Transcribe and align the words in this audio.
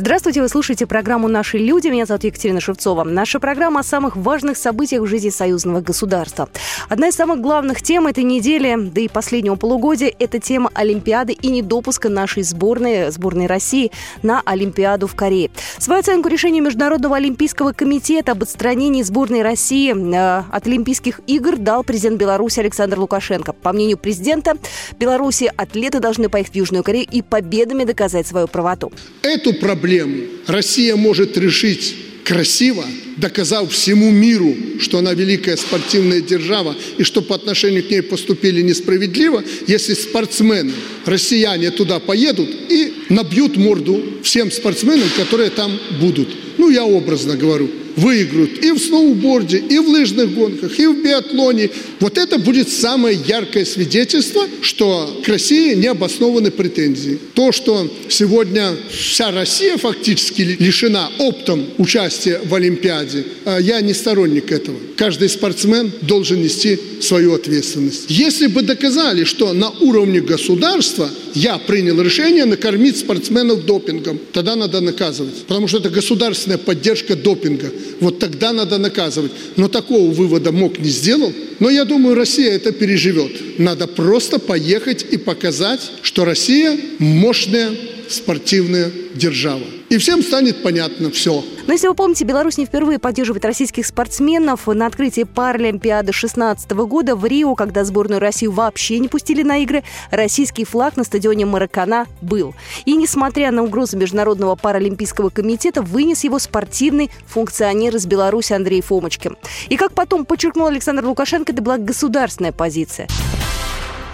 Здравствуйте, 0.00 0.40
вы 0.40 0.48
слушаете 0.48 0.86
программу 0.86 1.28
«Наши 1.28 1.58
люди». 1.58 1.88
Меня 1.88 2.06
зовут 2.06 2.24
Екатерина 2.24 2.58
Шевцова. 2.58 3.04
Наша 3.04 3.38
программа 3.38 3.80
о 3.80 3.82
самых 3.82 4.16
важных 4.16 4.56
событиях 4.56 5.02
в 5.02 5.06
жизни 5.06 5.28
союзного 5.28 5.82
государства. 5.82 6.48
Одна 6.88 7.08
из 7.08 7.16
самых 7.16 7.42
главных 7.42 7.82
тем 7.82 8.06
этой 8.06 8.24
недели, 8.24 8.78
да 8.78 9.02
и 9.02 9.08
последнего 9.08 9.56
полугодия, 9.56 10.10
это 10.18 10.38
тема 10.38 10.70
Олимпиады 10.72 11.34
и 11.34 11.48
недопуска 11.48 12.08
нашей 12.08 12.44
сборной, 12.44 13.10
сборной 13.10 13.44
России 13.44 13.92
на 14.22 14.40
Олимпиаду 14.46 15.06
в 15.06 15.14
Корее. 15.14 15.50
Свою 15.76 16.00
оценку 16.00 16.30
решению 16.30 16.64
Международного 16.64 17.16
олимпийского 17.16 17.72
комитета 17.72 18.32
об 18.32 18.42
отстранении 18.42 19.02
сборной 19.02 19.42
России 19.42 19.92
э, 19.92 20.44
от 20.50 20.66
Олимпийских 20.66 21.20
игр 21.26 21.58
дал 21.58 21.84
президент 21.84 22.16
Беларуси 22.16 22.60
Александр 22.60 23.00
Лукашенко. 23.00 23.52
По 23.52 23.74
мнению 23.74 23.98
президента 23.98 24.54
Беларуси, 24.98 25.52
атлеты 25.54 26.00
должны 26.00 26.30
поехать 26.30 26.54
в 26.54 26.56
Южную 26.56 26.84
Корею 26.84 27.06
и 27.10 27.20
победами 27.20 27.84
доказать 27.84 28.26
свою 28.26 28.48
правоту. 28.48 28.90
Эту 29.20 29.52
проблему 29.52 29.89
проблему 29.90 30.22
Россия 30.46 30.94
может 30.96 31.36
решить 31.36 31.96
красиво, 32.24 32.84
доказав 33.16 33.72
всему 33.72 34.10
миру, 34.10 34.54
что 34.78 34.98
она 34.98 35.14
великая 35.14 35.56
спортивная 35.56 36.20
держава 36.20 36.76
и 36.96 37.02
что 37.02 37.22
по 37.22 37.34
отношению 37.34 37.82
к 37.82 37.90
ней 37.90 38.02
поступили 38.02 38.62
несправедливо, 38.62 39.42
если 39.66 39.94
спортсмены, 39.94 40.72
россияне 41.06 41.70
туда 41.72 41.98
поедут 41.98 42.48
и 42.68 42.92
набьют 43.08 43.56
морду 43.56 44.02
всем 44.22 44.52
спортсменам, 44.52 45.08
которые 45.16 45.50
там 45.50 45.76
будут. 46.00 46.28
Ну, 46.56 46.70
я 46.70 46.84
образно 46.84 47.36
говорю 47.36 47.68
выиграют 47.96 48.64
и 48.64 48.72
в 48.72 48.78
сноуборде, 48.78 49.58
и 49.58 49.78
в 49.78 49.88
лыжных 49.88 50.34
гонках, 50.34 50.78
и 50.78 50.86
в 50.86 51.02
биатлоне. 51.02 51.70
Вот 52.00 52.18
это 52.18 52.38
будет 52.38 52.68
самое 52.68 53.18
яркое 53.26 53.64
свидетельство, 53.64 54.46
что 54.62 55.20
к 55.24 55.28
России 55.28 55.74
не 55.74 55.86
обоснованы 55.86 56.50
претензии. 56.50 57.18
То, 57.34 57.52
что 57.52 57.90
сегодня 58.08 58.72
вся 58.90 59.30
Россия 59.30 59.76
фактически 59.76 60.42
лишена 60.42 61.10
оптом 61.18 61.66
участия 61.78 62.40
в 62.44 62.54
Олимпиаде, 62.54 63.24
а 63.44 63.58
я 63.58 63.80
не 63.80 63.94
сторонник 63.94 64.52
этого. 64.52 64.76
Каждый 64.96 65.28
спортсмен 65.28 65.90
должен 66.02 66.42
нести 66.42 66.78
свою 67.00 67.34
ответственность. 67.34 68.04
Если 68.08 68.46
бы 68.46 68.62
доказали, 68.62 69.24
что 69.24 69.52
на 69.52 69.70
уровне 69.70 70.20
государства 70.20 71.08
я 71.34 71.58
принял 71.58 72.00
решение 72.00 72.44
накормить 72.44 72.98
спортсменов 72.98 73.64
допингом, 73.64 74.18
тогда 74.32 74.56
надо 74.56 74.80
наказывать. 74.80 75.44
Потому 75.46 75.68
что 75.68 75.78
это 75.78 75.88
государственная 75.88 76.58
поддержка 76.58 77.16
допинга. 77.16 77.70
Вот 78.00 78.18
тогда 78.18 78.52
надо 78.52 78.78
наказывать. 78.78 79.32
Но 79.56 79.68
такого 79.68 80.10
вывода 80.10 80.52
МОК 80.52 80.78
не 80.78 80.90
сделал. 80.90 81.32
Но 81.58 81.70
я 81.70 81.84
думаю, 81.84 82.14
Россия 82.14 82.52
это 82.52 82.72
переживет. 82.72 83.58
Надо 83.58 83.86
просто 83.86 84.38
поехать 84.38 85.04
и 85.10 85.16
показать, 85.16 85.90
что 86.02 86.24
Россия 86.24 86.78
мощная 86.98 87.70
спортивная 88.08 88.90
держава. 89.14 89.64
И 89.90 89.98
всем 89.98 90.22
станет 90.22 90.62
понятно 90.62 91.10
все. 91.10 91.44
Но 91.66 91.72
если 91.72 91.88
вы 91.88 91.94
помните, 91.94 92.24
Беларусь 92.24 92.58
не 92.58 92.64
впервые 92.64 93.00
поддерживает 93.00 93.44
российских 93.44 93.84
спортсменов. 93.84 94.68
На 94.68 94.86
открытии 94.86 95.24
Паралимпиады 95.24 96.12
2016 96.12 96.70
года 96.70 97.16
в 97.16 97.26
Рио, 97.26 97.56
когда 97.56 97.82
сборную 97.82 98.20
Россию 98.20 98.52
вообще 98.52 99.00
не 99.00 99.08
пустили 99.08 99.42
на 99.42 99.58
игры, 99.64 99.82
российский 100.12 100.64
флаг 100.64 100.96
на 100.96 101.02
стадионе 101.02 101.44
Маракана 101.44 102.06
был. 102.20 102.54
И 102.84 102.94
несмотря 102.94 103.50
на 103.50 103.64
угрозу 103.64 103.96
Международного 103.96 104.54
паралимпийского 104.54 105.28
комитета, 105.28 105.82
вынес 105.82 106.22
его 106.22 106.38
спортивный 106.38 107.10
функционер 107.26 107.96
из 107.96 108.06
Беларуси 108.06 108.52
Андрей 108.52 108.82
Фомочкин. 108.82 109.36
И 109.70 109.76
как 109.76 109.92
потом 109.92 110.24
подчеркнул 110.24 110.68
Александр 110.68 111.04
Лукашенко, 111.04 111.50
это 111.50 111.62
была 111.62 111.78
государственная 111.78 112.52
позиция. 112.52 113.08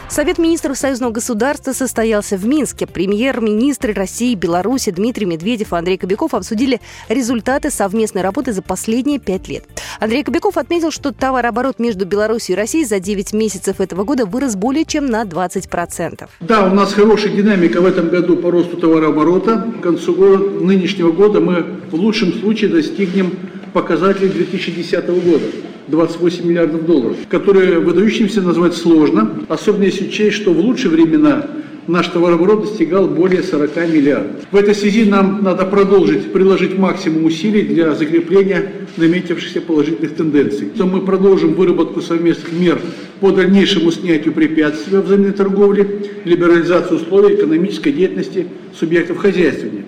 Совет 0.09 0.39
министров 0.39 0.78
союзного 0.78 1.11
государства 1.11 1.72
состоялся 1.72 2.37
в 2.37 2.47
Минске. 2.47 2.87
Премьер-министры 2.87 3.93
России 3.93 4.33
и 4.33 4.37
Беларуси 4.37 4.91
Дмитрий 4.91 5.27
Медведев 5.27 5.72
и 5.72 5.77
Андрей 5.77 5.99
Кобяков 5.99 6.33
обсудили 6.33 6.81
результаты 7.09 7.71
совместной 7.71 8.22
работы 8.22 8.53
за 8.53 8.62
последние 8.62 9.19
пять 9.19 9.49
лет. 9.49 9.65
Андрей 9.99 10.22
Кобяков 10.22 10.59
отметил, 10.59 10.93
что 10.93 11.12
товарооборот 11.12 11.81
между 11.81 12.06
Беларусью 12.06 12.55
и 12.55 12.56
Россией 12.56 12.84
за 12.84 13.00
9 13.00 13.33
месяцев 13.33 13.81
этого 13.81 14.05
года 14.05 14.27
вырос 14.27 14.55
более 14.55 14.84
чем 14.84 15.06
на 15.06 15.25
20%. 15.25 16.28
Да, 16.41 16.69
у 16.69 16.75
нас 16.75 16.93
хорошая 16.93 17.33
динамика 17.33 17.81
в 17.81 17.87
этом 17.87 18.09
году 18.09 18.37
по 18.37 18.50
росту 18.53 18.77
товарооборота. 18.77 19.67
К 19.81 19.83
концу 19.83 20.15
года, 20.15 20.38
нынешнего 20.38 21.11
года 21.11 21.41
мы 21.41 21.81
в 21.91 21.94
лучшем 21.94 22.33
случае 22.33 22.71
достигнем 22.71 23.37
показателей 23.73 24.28
2010 24.28 25.06
года. 25.09 25.44
28 25.88 26.47
миллиардов 26.47 26.86
долларов, 26.86 27.16
которые 27.28 27.78
выдающимся 27.78 28.42
назвать 28.42 28.74
сложно, 28.74 29.30
особенно 29.48 29.84
если 29.84 30.06
учесть, 30.06 30.36
что 30.36 30.52
в 30.52 30.58
лучшие 30.58 30.91
времена 30.91 31.47
наш 31.86 32.08
товарооборот 32.08 32.62
достигал 32.62 33.06
более 33.06 33.42
40 33.42 33.76
миллиардов. 33.88 34.42
В 34.50 34.56
этой 34.56 34.75
связи 34.75 35.04
нам 35.04 35.42
надо 35.42 35.64
продолжить 35.64 36.32
приложить 36.32 36.76
максимум 36.78 37.25
усилий 37.25 37.62
для 37.62 37.94
закрепления 37.94 38.72
наметившихся 38.96 39.60
положительных 39.60 40.14
тенденций. 40.14 40.69
То 40.76 40.86
мы 40.86 41.00
продолжим 41.00 41.54
выработку 41.54 42.00
совместных 42.00 42.52
мер 42.52 42.80
по 43.20 43.30
дальнейшему 43.30 43.91
снятию 43.92 44.34
препятствий 44.34 44.96
во 44.96 45.02
взаимной 45.02 45.32
торговле, 45.32 45.86
либерализацию 46.25 47.00
условий 47.00 47.34
экономической 47.36 47.92
деятельности 47.92 48.46
субъектов 48.78 49.19
хозяйствования. 49.19 49.84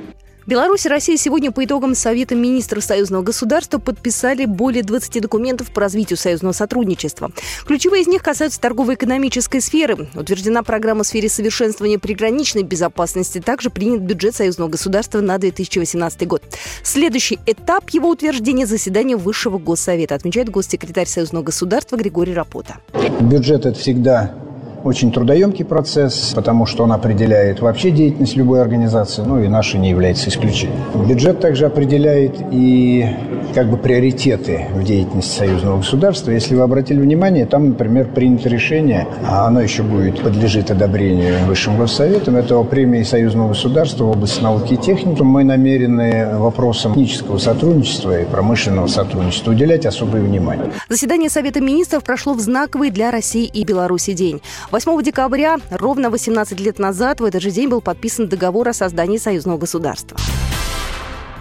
Беларусь 0.48 0.86
и 0.86 0.88
Россия 0.88 1.18
сегодня 1.18 1.52
по 1.52 1.62
итогам 1.62 1.94
Совета 1.94 2.34
министров 2.34 2.82
союзного 2.82 3.20
государства 3.20 3.78
подписали 3.78 4.46
более 4.46 4.82
20 4.82 5.20
документов 5.20 5.70
по 5.70 5.82
развитию 5.82 6.16
союзного 6.16 6.52
сотрудничества. 6.52 7.30
Ключевые 7.66 8.00
из 8.00 8.06
них 8.06 8.22
касаются 8.22 8.58
торгово-экономической 8.58 9.60
сферы. 9.60 10.08
Утверждена 10.14 10.62
программа 10.62 11.04
в 11.04 11.06
сфере 11.06 11.28
совершенствования 11.28 11.98
приграничной 11.98 12.62
безопасности. 12.62 13.42
Также 13.42 13.68
принят 13.68 14.00
бюджет 14.00 14.34
союзного 14.36 14.70
государства 14.70 15.20
на 15.20 15.36
2018 15.36 16.26
год. 16.26 16.42
Следующий 16.82 17.38
этап 17.44 17.90
его 17.90 18.08
утверждения– 18.08 18.64
заседание 18.66 19.18
Высшего 19.18 19.58
Госсовета, 19.58 20.14
отмечает 20.14 20.48
госсекретарь 20.48 21.08
союзного 21.08 21.42
государства 21.42 21.96
Григорий 21.96 22.32
Рапота. 22.32 22.78
Бюджет– 23.20 23.66
это 23.66 23.78
всегда 23.78 24.47
очень 24.84 25.12
трудоемкий 25.12 25.64
процесс, 25.64 26.32
потому 26.34 26.66
что 26.66 26.84
он 26.84 26.92
определяет 26.92 27.60
вообще 27.60 27.90
деятельность 27.90 28.36
любой 28.36 28.60
организации, 28.60 29.22
ну 29.22 29.40
и 29.40 29.48
наша 29.48 29.78
не 29.78 29.90
является 29.90 30.28
исключением. 30.28 30.78
Бюджет 31.06 31.40
также 31.40 31.66
определяет 31.66 32.36
и 32.50 33.06
как 33.54 33.70
бы 33.70 33.76
приоритеты 33.76 34.66
в 34.74 34.84
деятельности 34.84 35.36
союзного 35.36 35.78
государства. 35.78 36.30
Если 36.30 36.54
вы 36.54 36.62
обратили 36.62 37.00
внимание, 37.00 37.46
там, 37.46 37.70
например, 37.70 38.06
принято 38.08 38.48
решение, 38.48 39.06
а 39.26 39.46
оно 39.46 39.60
еще 39.60 39.82
будет 39.82 40.22
подлежит 40.22 40.70
одобрению 40.70 41.44
Высшим 41.46 41.76
Госсоветом, 41.76 42.36
это 42.36 42.56
о 42.56 42.64
премии 42.64 43.02
союзного 43.02 43.48
государства 43.48 44.04
в 44.04 44.10
области 44.10 44.42
науки 44.42 44.74
и 44.74 44.76
техники. 44.76 45.22
Мы 45.22 45.44
намерены 45.44 46.38
вопросам 46.38 46.92
технического 46.92 47.38
сотрудничества 47.38 48.20
и 48.20 48.24
промышленного 48.24 48.86
сотрудничества 48.86 49.52
уделять 49.52 49.86
особое 49.86 50.22
внимание. 50.22 50.72
Заседание 50.88 51.30
Совета 51.30 51.60
министров 51.60 52.04
прошло 52.04 52.34
в 52.34 52.40
знаковый 52.40 52.90
для 52.90 53.10
России 53.10 53.44
и 53.44 53.64
Беларуси 53.64 54.12
день. 54.12 54.40
8 54.70 55.02
декабря, 55.02 55.58
ровно 55.70 56.10
18 56.10 56.60
лет 56.60 56.78
назад, 56.78 57.20
в 57.20 57.24
этот 57.24 57.40
же 57.42 57.50
день 57.50 57.68
был 57.68 57.80
подписан 57.80 58.28
договор 58.28 58.68
о 58.68 58.74
создании 58.74 59.16
союзного 59.16 59.56
государства. 59.56 60.18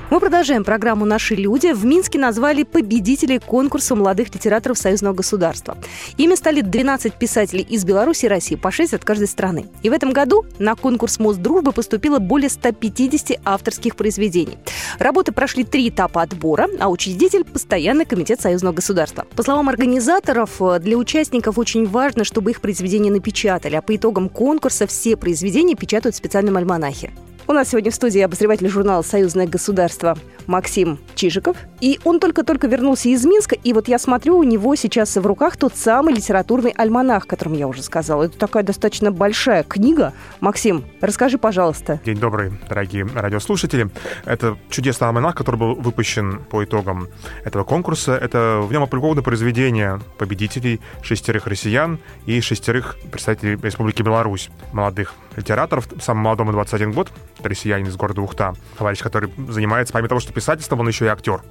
Мы 0.09 0.21
продолжаем 0.21 0.63
программу 0.63 1.03
«Наши 1.03 1.35
люди». 1.35 1.73
В 1.73 1.85
Минске 1.85 2.17
назвали 2.17 2.63
победителей 2.63 3.39
конкурса 3.39 3.93
молодых 3.93 4.33
литераторов 4.33 4.77
союзного 4.77 5.13
государства. 5.13 5.77
Ими 6.15 6.35
стали 6.35 6.61
12 6.61 7.15
писателей 7.15 7.63
из 7.63 7.83
Беларуси 7.83 8.23
и 8.25 8.29
России, 8.29 8.55
по 8.55 8.71
6 8.71 8.93
от 8.93 9.03
каждой 9.03 9.27
страны. 9.27 9.65
И 9.83 9.89
в 9.89 9.93
этом 9.93 10.13
году 10.13 10.45
на 10.59 10.75
конкурс 10.75 11.19
«Мост 11.19 11.39
дружбы» 11.39 11.73
поступило 11.73 12.19
более 12.19 12.49
150 12.49 13.41
авторских 13.43 13.97
произведений. 13.97 14.57
Работы 14.97 15.33
прошли 15.33 15.65
три 15.65 15.89
этапа 15.89 16.21
отбора, 16.21 16.69
а 16.79 16.89
учредитель– 16.89 17.43
постоянный 17.53 18.05
комитет 18.05 18.39
союзного 18.39 18.75
государства. 18.75 19.27
По 19.35 19.43
словам 19.43 19.67
организаторов, 19.67 20.61
для 20.79 20.95
участников 20.95 21.57
очень 21.57 21.85
важно, 21.85 22.23
чтобы 22.23 22.51
их 22.51 22.61
произведения 22.61 23.11
напечатали, 23.11 23.75
а 23.75 23.81
по 23.81 23.93
итогам 23.93 24.29
конкурса 24.29 24.87
все 24.87 25.17
произведения 25.17 25.75
печатают 25.75 26.15
в 26.15 26.17
специальном 26.17 26.55
альманахе. 26.55 27.11
У 27.49 27.53
нас 27.53 27.69
сегодня 27.69 27.91
в 27.91 27.95
студии 27.95 28.19
обозреватель 28.19 28.67
журнала 28.67 29.01
«Союзное 29.03 29.47
государство» 29.47 30.17
Максим 30.47 30.99
Чижиков. 31.15 31.55
И 31.79 31.97
он 32.03 32.19
только-только 32.19 32.67
вернулся 32.67 33.07
из 33.07 33.25
Минска, 33.25 33.55
и 33.55 33.71
вот 33.71 33.87
я 33.87 33.99
смотрю, 33.99 34.37
у 34.37 34.43
него 34.43 34.75
сейчас 34.75 35.15
в 35.15 35.25
руках 35.25 35.55
тот 35.55 35.73
самый 35.73 36.13
литературный 36.13 36.71
альманах, 36.71 37.23
о 37.23 37.27
котором 37.27 37.53
я 37.53 37.69
уже 37.69 37.83
сказала. 37.83 38.23
Это 38.23 38.37
такая 38.37 38.63
достаточно 38.63 39.13
большая 39.13 39.63
книга. 39.63 40.11
Максим, 40.41 40.83
расскажи, 40.99 41.37
пожалуйста. 41.37 42.01
День 42.03 42.17
добрый, 42.17 42.51
дорогие 42.67 43.07
радиослушатели. 43.15 43.89
Это 44.25 44.57
чудесный 44.69 45.07
альманах, 45.07 45.33
который 45.35 45.55
был 45.55 45.75
выпущен 45.75 46.41
по 46.49 46.65
итогам 46.65 47.07
этого 47.45 47.63
конкурса. 47.63 48.17
Это 48.17 48.59
в 48.61 48.73
нем 48.73 48.83
опубликованы 48.83 49.21
произведения 49.21 50.01
победителей 50.17 50.81
шестерых 51.01 51.47
россиян 51.47 51.99
и 52.25 52.41
шестерых 52.41 52.97
представителей 53.09 53.57
Республики 53.61 54.01
Беларусь, 54.01 54.49
молодых 54.73 55.13
литераторов. 55.37 55.87
Самому 56.01 56.25
молодому 56.25 56.51
21 56.51 56.91
год, 56.91 57.11
россиянин 57.41 57.87
из 57.87 57.95
города 57.95 58.21
Ухта, 58.21 58.53
товарищ, 58.77 58.99
который 58.99 59.31
занимается, 59.47 59.93
помимо 59.93 60.09
того, 60.09 60.19
что 60.19 60.33
писательством, 60.33 60.81
он 60.81 60.89
еще 60.89 61.05
и 61.05 61.07
актер. 61.07 61.41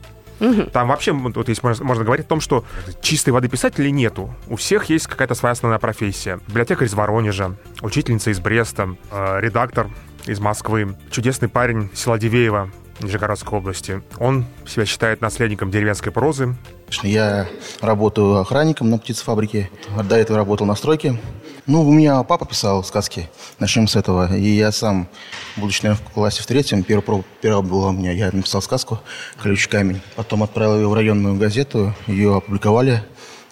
Угу. 0.40 0.64
Там 0.72 0.88
вообще, 0.88 1.12
вот 1.12 1.44
здесь 1.44 1.62
можно, 1.62 1.84
можно 1.84 2.04
говорить 2.04 2.26
о 2.26 2.28
том, 2.28 2.40
что 2.40 2.64
чистой 3.00 3.30
воды 3.30 3.48
писателей 3.48 3.90
нету. 3.90 4.34
У 4.48 4.56
всех 4.56 4.86
есть 4.86 5.06
какая-то 5.06 5.34
своя 5.34 5.52
основная 5.52 5.78
профессия. 5.78 6.40
Библиотекарь 6.48 6.86
из 6.86 6.94
Воронежа, 6.94 7.56
учительница 7.80 8.30
из 8.30 8.40
Бреста, 8.40 8.96
э, 9.10 9.40
редактор 9.40 9.88
из 10.26 10.40
Москвы, 10.40 10.96
чудесный 11.10 11.48
парень 11.48 11.90
села 11.94 12.18
Дивеева, 12.18 12.70
Нижегородской 13.00 13.58
области. 13.58 14.02
Он 14.18 14.46
себя 14.66 14.86
считает 14.86 15.20
наследником 15.20 15.70
деревенской 15.70 16.12
прозы. 16.12 16.54
Я 17.02 17.46
работаю 17.80 18.36
охранником 18.36 18.90
на 18.90 18.98
птицефабрике. 18.98 19.70
До 20.04 20.16
этого 20.16 20.38
работал 20.38 20.66
на 20.66 20.74
стройке. 20.74 21.20
Ну, 21.66 21.82
у 21.82 21.92
меня 21.92 22.22
папа 22.22 22.46
писал 22.46 22.84
сказки. 22.84 23.28
Начнем 23.58 23.88
с 23.88 23.96
этого. 23.96 24.32
И 24.36 24.50
я 24.50 24.70
сам, 24.70 25.08
будучи, 25.56 25.82
наверное, 25.82 26.06
в 26.06 26.12
классе 26.12 26.40
в 26.40 26.46
третьем, 26.46 26.84
первая, 26.84 27.24
первая 27.40 27.62
была 27.62 27.88
у 27.88 27.92
меня, 27.92 28.12
я 28.12 28.30
написал 28.32 28.62
сказку 28.62 29.00
«Колючий 29.36 29.68
камень». 29.68 30.00
Потом 30.14 30.44
отправил 30.44 30.76
ее 30.76 30.88
в 30.88 30.94
районную 30.94 31.36
газету, 31.36 31.92
ее 32.06 32.36
опубликовали. 32.36 33.02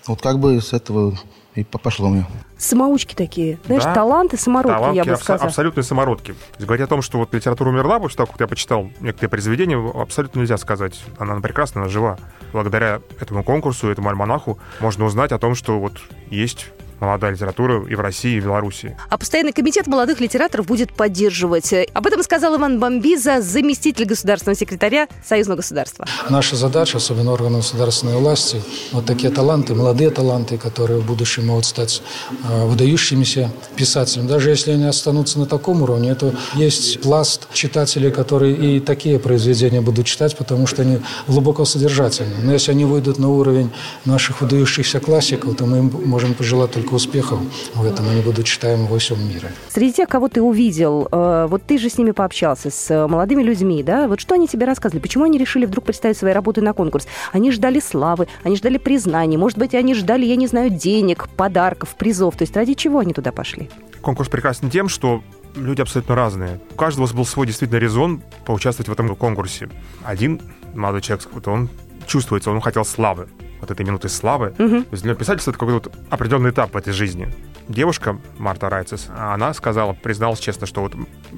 Вот 0.07 0.23
как 0.23 0.39
бы 0.39 0.61
с 0.61 0.73
этого 0.73 1.19
и 1.57 1.65
пошло 1.65 2.09
мне. 2.09 2.25
Самоучки 2.57 3.15
такие. 3.15 3.59
Знаешь, 3.67 3.83
да. 3.83 3.95
таланты, 3.95 4.37
самородки, 4.37 4.77
талантки, 4.77 4.97
я 4.97 5.05
бы 5.05 5.17
сказал. 5.17 5.49
абсолютные 5.49 5.85
самородки. 5.85 6.37
Говорить 6.59 6.85
о 6.85 6.89
том, 6.89 7.03
что 7.03 7.19
вот 7.19 7.35
литература 7.35 7.69
умерла, 7.69 7.99
после 7.99 8.19
того, 8.19 8.31
как 8.31 8.41
я 8.41 8.47
почитал 8.47 8.91
некоторые 9.01 9.31
произведения, 9.31 9.77
абсолютно 9.77 10.41
нельзя 10.41 10.57
сказать. 10.57 11.01
Она 11.19 11.41
прекрасна, 11.41 11.83
она 11.83 11.91
жива. 11.91 12.19
Благодаря 12.53 13.01
этому 13.21 13.43
конкурсу, 13.43 13.89
этому 13.89 14.09
альманаху 14.09 14.59
можно 14.79 15.05
узнать 15.05 15.33
о 15.33 15.39
том, 15.39 15.57
что 15.57 15.81
вот 15.81 15.95
есть 16.31 16.71
молодая 17.05 17.33
литература 17.33 17.87
и 17.87 17.95
в 17.95 18.01
России, 18.01 18.37
и 18.37 18.41
в 18.41 18.45
Беларуси. 18.45 18.97
А 19.09 19.19
постоянный 19.19 19.53
комитет 19.53 19.87
молодых 19.87 20.21
литераторов 20.21 20.67
будет 20.67 20.93
поддерживать. 20.93 21.73
Об 21.93 22.07
этом 22.07 22.23
сказал 22.23 22.57
Иван 22.57 22.79
Бомбиза, 22.79 23.41
заместитель 23.41 24.05
государственного 24.05 24.57
секретаря 24.57 25.09
Союзного 25.27 25.59
государства. 25.59 26.07
Наша 26.31 26.57
задача, 26.57 26.99
особенно 26.99 27.33
органов 27.33 27.61
государственной 27.61 28.17
власти, 28.17 28.63
вот 28.93 29.07
такие 29.07 29.33
таланты, 29.33 29.75
молодые 29.75 30.11
таланты, 30.11 30.59
которые 30.59 31.01
в 31.01 31.07
будущем 31.07 31.47
могут 31.47 31.65
стать 31.65 32.03
э, 32.31 32.67
выдающимися 32.67 33.51
писателями. 33.77 34.29
Даже 34.29 34.51
если 34.51 34.73
они 34.73 34.85
останутся 34.85 35.39
на 35.39 35.47
таком 35.47 35.83
уровне, 35.83 36.11
это 36.11 36.35
есть 36.55 37.01
пласт 37.01 37.49
читателей, 37.53 38.11
которые 38.11 38.55
и 38.55 38.81
такие 38.81 39.19
произведения 39.19 39.81
будут 39.81 40.07
читать, 40.07 40.37
потому 40.37 40.67
что 40.67 40.83
они 40.83 41.01
глубоко 41.27 41.65
содержательны. 41.65 42.35
Но 42.43 42.53
если 42.53 42.73
они 42.73 42.85
выйдут 42.85 43.19
на 43.19 43.29
уровень 43.29 43.71
наших 44.05 44.41
выдающихся 44.41 45.01
классиков, 45.01 45.57
то 45.57 45.67
мы 45.67 45.79
им 45.79 45.93
можем 46.05 46.35
пожелать 46.35 46.73
только 46.73 46.94
успехов 46.95 47.39
в 47.75 47.85
этом, 47.85 48.09
они 48.09 48.23
будут 48.23 48.47
читаемы 48.47 48.87
во 48.87 48.99
всем 48.99 49.19
мире. 49.29 49.51
Среди 49.69 49.93
тех, 49.93 50.09
кого 50.09 50.29
ты 50.29 50.41
увидел, 50.41 51.09
э, 51.11 51.47
вот 51.49 51.63
ты 51.65 51.79
же 51.79 51.89
с 51.89 51.99
ними 51.99 52.13
пообщался, 52.13 52.71
с 52.71 52.91
э, 52.91 53.07
молодыми 53.07 53.43
людьми, 53.43 53.83
да? 53.83 54.09
Вот 54.09 54.21
что 54.21 54.35
они 54.35 54.49
тебе 54.49 54.67
рассказывали? 54.67 55.01
Почему 55.01 55.25
они 55.25 55.39
решили 55.39 55.67
вдруг 55.67 55.85
представить 55.85 56.17
свои 56.17 56.33
работы 56.33 56.61
на 56.61 56.73
конкурс? 56.73 57.07
Они 57.33 57.51
ждали 57.51 57.81
славы, 57.81 58.29
они 58.43 58.57
ждали 58.57 58.79
признаний, 58.79 59.37
может 59.37 59.59
быть, 59.59 59.75
они 59.75 59.95
ждали, 59.95 60.25
я 60.25 60.37
не 60.37 60.47
знаю, 60.47 60.71
денег, 60.71 61.29
подарков, 61.37 61.95
призов. 61.97 62.37
То 62.37 62.43
есть 62.43 62.57
ради 62.57 62.75
чего 62.75 63.01
они 63.01 63.13
туда 63.13 63.33
пошли? 63.33 63.69
Конкурс 64.01 64.29
прекрасен 64.29 64.71
тем, 64.71 64.89
что 64.89 65.23
люди 65.57 65.81
абсолютно 65.81 66.15
разные. 66.15 66.61
У 66.73 66.75
каждого 66.77 67.07
был 67.13 67.25
свой 67.25 67.47
действительно 67.47 67.79
резон 67.79 68.23
поучаствовать 68.45 68.89
в 68.89 68.93
этом 68.93 69.15
конкурсе. 69.17 69.69
Один 70.05 70.41
молодой 70.75 71.01
человек, 71.01 71.29
вот 71.33 71.49
он 71.49 71.69
чувствуется, 72.07 72.51
он 72.51 72.61
хотел 72.61 72.85
славы 72.85 73.29
вот 73.65 73.71
этой 73.71 73.85
минуты 73.85 74.09
славы. 74.09 74.55
Угу. 74.59 74.83
То 74.85 74.93
есть 74.93 75.03
для 75.03 75.15
писательства 75.15 75.51
это 75.51 75.59
какой-то 75.59 75.91
вот 75.91 75.99
определенный 76.11 76.51
этап 76.51 76.75
в 76.75 76.77
этой 76.77 76.93
жизни. 76.93 77.33
Девушка 77.69 78.19
Марта 78.39 78.69
Райцес, 78.69 79.09
она 79.17 79.55
сказала, 79.55 79.95
призналась 79.95 80.39
честно, 80.39 80.67
что 80.67 80.83
вот 80.83 80.95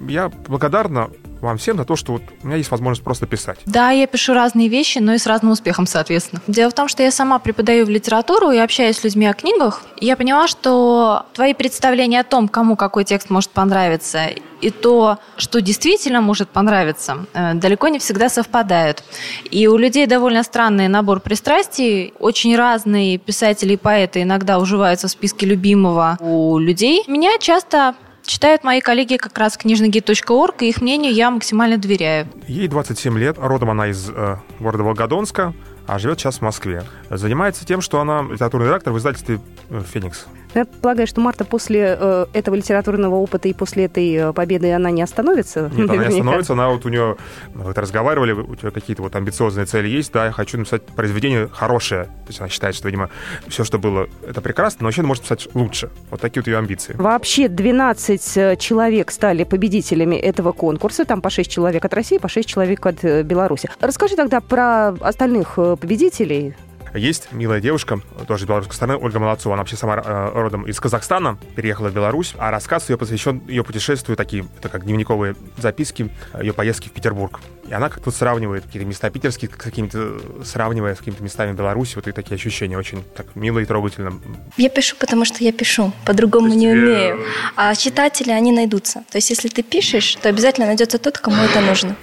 я 0.08 0.28
благодарна 0.49 1.11
вам 1.41 1.59
всем 1.59 1.77
за 1.77 1.85
то, 1.85 1.97
что 1.97 2.12
вот 2.12 2.23
у 2.43 2.47
меня 2.47 2.56
есть 2.56 2.71
возможность 2.71 3.05
просто 3.05 3.27
писать. 3.27 3.59
Да, 3.67 3.91
я 3.91 4.06
пишу 4.06 4.35
разные 4.35 4.69
вещи, 4.69 4.99
но 4.99 5.15
и 5.15 5.19
с 5.19 5.27
разным 5.27 5.53
успехом, 5.53 5.87
соответственно. 5.87 6.43
Дело 6.47 6.71
в 6.71 6.75
том, 6.75 6.88
что 6.88 7.03
я 7.03 7.11
сама 7.11 7.38
преподаю 7.38 7.87
в 7.87 7.91
литературу 7.91 8.50
и 8.50 8.59
общаюсь 8.59 8.99
с 8.99 9.05
людьми 9.05 9.27
о 9.27 9.35
книгах. 9.35 9.83
Я 10.00 10.17
поняла, 10.17 10.49
что 10.49 11.27
твои 11.35 11.55
представления 11.55 12.21
о 12.21 12.25
том, 12.25 12.49
кому 12.49 12.77
какой 12.77 13.05
текст 13.05 13.31
может 13.31 13.50
понравиться, 13.50 14.29
и 14.61 14.71
то, 14.71 15.19
что 15.37 15.61
действительно 15.61 16.21
может 16.21 16.49
понравиться, 16.49 17.27
э, 17.35 17.55
далеко 17.55 17.89
не 17.89 17.99
всегда 17.99 18.29
совпадают. 18.29 19.05
И 19.50 19.67
у 19.69 19.77
людей 19.77 20.06
довольно 20.06 20.43
странный 20.43 20.89
набор 20.89 21.21
пристрастий. 21.21 22.15
Очень 22.19 22.56
разные 22.56 23.19
писатели 23.19 23.75
и 23.75 23.77
поэты 23.77 24.23
иногда 24.23 24.59
уживаются 24.59 25.09
в 25.09 25.11
списке 25.11 25.47
любимого 25.47 26.17
у 26.21 26.59
людей. 26.59 27.05
Меня 27.06 27.39
часто 27.39 27.94
Читают 28.26 28.64
мои 28.64 28.81
коллеги 28.81 29.17
как 29.17 29.38
раз 29.38 29.56
книжногид.орг, 29.56 30.62
и 30.62 30.69
их 30.69 30.81
мнению 30.81 31.12
я 31.12 31.31
максимально 31.31 31.78
доверяю. 31.78 32.26
Ей 32.49 32.67
27 32.67 33.17
лет, 33.19 33.37
родом 33.38 33.70
она 33.70 33.87
из 33.87 34.11
э, 34.11 34.37
города 34.58 34.82
Волгодонска, 34.82 35.55
а 35.87 35.99
живет 35.99 36.19
сейчас 36.19 36.38
в 36.38 36.43
Москве. 36.43 36.85
Занимается 37.11 37.65
тем, 37.65 37.81
что 37.81 38.00
она 38.00 38.23
литературный 38.23 38.67
редактор 38.67 38.93
в 38.93 38.99
издательстве 38.99 39.41
э, 39.71 39.83
«Феникс». 39.93 40.27
Я 40.56 40.65
полагаю, 40.65 41.06
что 41.06 41.21
Марта 41.21 41.44
после 41.44 41.99
э, 42.00 42.27
этого 42.33 42.55
литературного 42.55 43.17
опыта 43.17 43.47
и 43.47 43.53
после 43.53 43.85
этой 43.85 44.11
э, 44.15 44.33
победы 44.33 44.73
она 44.73 44.91
не 44.91 45.03
остановится? 45.03 45.71
Нет, 45.75 45.91
она 45.91 46.06
не 46.06 46.15
остановится. 46.15 46.55
Она 46.55 46.71
вот 46.71 46.87
у 46.87 46.88
нее, 46.88 47.19
мы 47.55 47.65
вот 47.65 47.77
разговаривали, 47.77 48.33
у 48.33 48.55
нее 48.55 48.71
какие-то 48.71 49.03
вот 49.03 49.15
амбициозные 49.15 49.67
цели 49.67 49.87
есть. 49.87 50.12
Да, 50.12 50.25
я 50.25 50.33
хочу 50.33 50.56
написать 50.56 50.83
произведение 50.83 51.50
хорошее. 51.53 52.05
То 52.05 52.29
есть 52.29 52.41
она 52.41 52.49
считает, 52.49 52.75
что, 52.75 52.89
видимо, 52.89 53.11
все, 53.49 53.65
что 53.65 53.79
было, 53.79 54.09
это 54.27 54.41
прекрасно, 54.41 54.79
но 54.81 54.87
вообще 54.87 55.03
она 55.03 55.09
может 55.09 55.25
писать 55.25 55.47
лучше. 55.53 55.91
Вот 56.11 56.23
такие 56.23 56.41
вот 56.41 56.47
ее 56.47 56.56
амбиции. 56.56 56.94
Вообще 56.97 57.49
12 57.49 58.37
э, 58.39 58.56
человек 58.56 59.11
стали 59.11 59.44
победителями 59.44 60.17
этого 60.17 60.53
конкурса. 60.53 61.05
Там 61.05 61.21
по 61.21 61.29
6 61.29 61.50
человек 61.50 61.85
от 61.85 61.93
России, 61.93 62.17
по 62.17 62.31
6 62.31 62.49
человек 62.49 62.87
от 62.87 63.05
Беларуси. 63.05 63.69
Расскажи 63.79 64.17
тогда 64.17 64.41
про 64.41 64.94
остальных 65.00 65.59
победителей. 65.76 66.55
Есть 66.94 67.28
милая 67.32 67.61
девушка, 67.61 68.00
тоже 68.26 68.44
из 68.44 68.49
белорусской 68.49 68.75
страны, 68.75 68.96
Ольга 68.96 69.19
Молодцова. 69.19 69.55
Она 69.55 69.62
вообще 69.62 69.76
сама 69.76 69.96
э, 69.96 70.31
родом 70.32 70.67
из 70.67 70.81
Казахстана, 70.81 71.38
переехала 71.55 71.88
в 71.88 71.94
Беларусь, 71.94 72.34
а 72.38 72.50
рассказ 72.50 72.88
ее 72.88 72.96
посвящен 72.96 73.43
ее 73.46 73.64
путешествию, 73.64 74.17
такие, 74.17 74.46
это 74.58 74.69
как 74.69 74.84
дневниковые 74.84 75.37
записки, 75.58 76.11
ее 76.40 76.52
поездки 76.52 76.88
в 76.88 76.93
Петербург. 76.93 77.40
И 77.69 77.73
она 77.73 77.88
как-то 77.88 78.11
сравнивает 78.11 78.64
какие-то 78.64 78.88
места 78.88 79.11
питерские 79.11 79.50
с 79.50 79.55
какими-то, 79.55 80.20
сравнивая 80.44 80.94
с 80.94 80.99
какими-то 80.99 81.23
местами 81.23 81.52
Беларуси, 81.52 81.96
вот 81.96 82.08
и 82.08 82.12
такие 82.12 82.37
ощущения 82.37 82.79
очень 82.79 83.02
так 83.14 83.34
мило 83.34 83.58
и 83.58 83.64
трогательно. 83.64 84.14
Я 84.56 84.70
пишу, 84.70 84.96
потому 84.99 85.25
что 85.25 85.43
я 85.44 85.52
пишу, 85.52 85.93
по-другому 86.05 86.49
не 86.49 86.67
тебе... 86.67 86.72
умею. 86.72 87.25
А 87.56 87.75
читатели, 87.75 88.31
они 88.31 88.53
найдутся. 88.53 89.05
То 89.10 89.19
есть, 89.19 89.31
если 89.31 89.48
ты 89.48 89.62
пишешь, 89.62 90.15
то 90.17 90.29
обязательно 90.29 90.67
найдется 90.67 90.98
тот, 90.98 91.19
кому 91.19 91.43
это 91.43 91.60
нужно. 91.60 91.96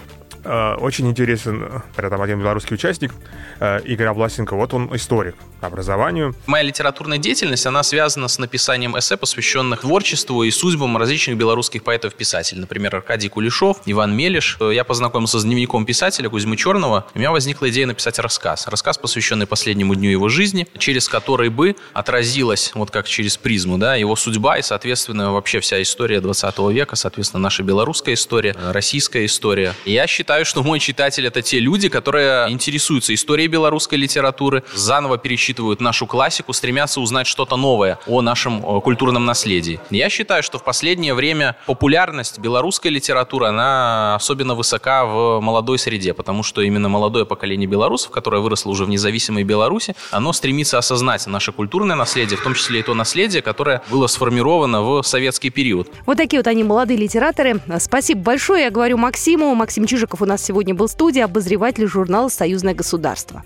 Э, 0.43 0.75
очень 0.75 1.09
интересен, 1.09 1.81
там 1.95 2.21
один 2.21 2.39
белорусский 2.39 2.75
участник, 2.75 3.13
э, 3.59 3.81
Игорь 3.85 4.07
Обласенко, 4.07 4.55
вот 4.55 4.73
он 4.73 4.93
историк 4.95 5.35
по 5.61 5.67
образованию. 5.67 6.35
Моя 6.45 6.63
литературная 6.63 7.17
деятельность, 7.17 7.65
она 7.65 7.83
связана 7.83 8.27
с 8.27 8.37
написанием 8.37 8.97
эссе, 8.97 9.15
посвященных 9.15 9.81
творчеству 9.81 10.43
и 10.43 10.51
судьбам 10.51 10.97
различных 10.97 11.37
белорусских 11.37 11.83
поэтов-писателей. 11.83 12.59
Например, 12.59 12.95
Аркадий 12.97 13.29
Кулешов, 13.29 13.81
Иван 13.85 14.15
Мелиш. 14.15 14.57
Я 14.59 14.83
познакомился 14.83 15.39
с 15.39 15.43
дневником 15.43 15.85
писателя 15.85 16.29
Кузьмы 16.29 16.57
Черного. 16.57 17.05
У 17.15 17.19
меня 17.19 17.31
возникла 17.31 17.69
идея 17.69 17.87
написать 17.87 18.19
рассказ. 18.19 18.67
Рассказ, 18.67 18.97
посвященный 18.97 19.47
последнему 19.47 19.95
дню 19.95 20.09
его 20.09 20.27
жизни, 20.27 20.67
через 20.77 21.07
который 21.07 21.49
бы 21.49 21.75
отразилась, 21.93 22.71
вот 22.75 22.91
как 22.91 23.07
через 23.07 23.37
призму, 23.37 23.77
да, 23.77 23.95
его 23.95 24.15
судьба 24.15 24.57
и, 24.57 24.61
соответственно, 24.61 25.31
вообще 25.31 25.61
вся 25.61 25.81
история 25.81 26.19
20 26.19 26.59
века, 26.71 26.95
соответственно, 26.97 27.41
наша 27.41 27.63
белорусская 27.63 28.13
история, 28.13 28.55
российская 28.71 29.25
история. 29.25 29.73
Я 29.85 30.07
считаю, 30.07 30.32
считаю, 30.33 30.45
что 30.45 30.63
мой 30.63 30.79
читатель 30.79 31.27
это 31.27 31.43
те 31.43 31.59
люди, 31.59 31.89
которые 31.89 32.51
интересуются 32.51 33.13
историей 33.13 33.47
белорусской 33.47 33.99
литературы, 33.99 34.63
заново 34.73 35.19
пересчитывают 35.19 35.79
нашу 35.79 36.07
классику, 36.07 36.53
стремятся 36.53 37.01
узнать 37.01 37.27
что-то 37.27 37.55
новое 37.55 37.99
о 38.07 38.21
нашем 38.21 38.63
культурном 38.81 39.25
наследии. 39.25 39.79
Я 39.91 40.09
считаю, 40.09 40.41
что 40.41 40.57
в 40.57 40.63
последнее 40.63 41.13
время 41.13 41.55
популярность 41.67 42.39
белорусской 42.39 42.89
литературы, 42.89 43.45
она 43.45 44.15
особенно 44.15 44.55
высока 44.55 45.05
в 45.05 45.39
молодой 45.39 45.77
среде, 45.77 46.15
потому 46.15 46.41
что 46.41 46.61
именно 46.61 46.89
молодое 46.89 47.27
поколение 47.27 47.67
белорусов, 47.67 48.09
которое 48.09 48.41
выросло 48.41 48.71
уже 48.71 48.85
в 48.85 48.89
независимой 48.89 49.43
Беларуси, 49.43 49.95
оно 50.09 50.33
стремится 50.33 50.79
осознать 50.79 51.27
наше 51.27 51.51
культурное 51.51 51.95
наследие, 51.95 52.39
в 52.39 52.43
том 52.43 52.55
числе 52.55 52.79
и 52.79 52.83
то 52.83 52.95
наследие, 52.95 53.43
которое 53.43 53.83
было 53.91 54.07
сформировано 54.07 54.81
в 54.81 55.03
советский 55.03 55.51
период. 55.51 55.89
Вот 56.07 56.17
такие 56.17 56.39
вот 56.39 56.47
они, 56.47 56.63
молодые 56.63 56.97
литераторы. 56.97 57.59
Спасибо 57.77 58.21
большое, 58.21 58.63
я 58.63 58.71
говорю 58.71 58.97
Максиму. 58.97 59.53
Максим 59.53 59.85
Чижиков 59.85 60.22
у 60.23 60.25
нас 60.25 60.41
сегодня 60.41 60.73
был 60.73 60.87
в 60.87 60.91
студии, 60.91 61.19
обозреватель 61.19 61.85
журнала 61.85 62.29
«Союзное 62.29 62.73
государство». 62.73 63.43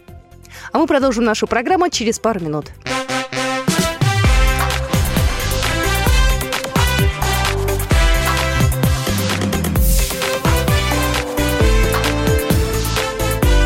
А 0.71 0.77
мы 0.77 0.87
продолжим 0.87 1.23
нашу 1.23 1.47
программу 1.47 1.89
через 1.89 2.19
пару 2.19 2.39
минут. 2.39 2.71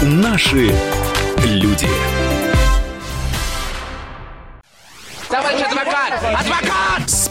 Наши 0.03 0.74
люди. 1.46 1.88
Товарищ 5.30 5.62
адвокат! 5.62 6.13
Адвокат! 6.39 6.70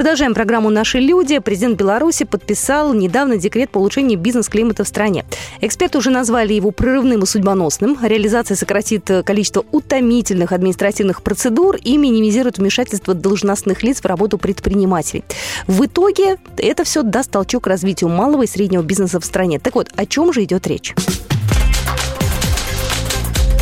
Продолжаем 0.00 0.32
программу 0.32 0.70
«Наши 0.70 0.98
люди». 0.98 1.38
Президент 1.40 1.76
Беларуси 1.76 2.24
подписал 2.24 2.94
недавно 2.94 3.36
декрет 3.36 3.68
по 3.68 3.76
улучшению 3.76 4.18
бизнес-климата 4.18 4.82
в 4.82 4.88
стране. 4.88 5.26
Эксперты 5.60 5.98
уже 5.98 6.08
назвали 6.08 6.54
его 6.54 6.70
прорывным 6.70 7.22
и 7.22 7.26
судьбоносным. 7.26 7.98
Реализация 8.00 8.56
сократит 8.56 9.10
количество 9.26 9.62
утомительных 9.72 10.52
административных 10.52 11.22
процедур 11.22 11.76
и 11.76 11.98
минимизирует 11.98 12.56
вмешательство 12.56 13.12
должностных 13.12 13.82
лиц 13.82 14.00
в 14.00 14.06
работу 14.06 14.38
предпринимателей. 14.38 15.22
В 15.66 15.84
итоге 15.84 16.38
это 16.56 16.84
все 16.84 17.02
даст 17.02 17.30
толчок 17.30 17.66
развитию 17.66 18.08
малого 18.08 18.44
и 18.44 18.46
среднего 18.46 18.80
бизнеса 18.80 19.20
в 19.20 19.24
стране. 19.26 19.58
Так 19.58 19.74
вот, 19.74 19.90
о 19.96 20.06
чем 20.06 20.32
же 20.32 20.44
идет 20.44 20.66
речь? 20.66 20.94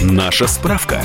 Наша 0.00 0.46
справка. 0.46 1.02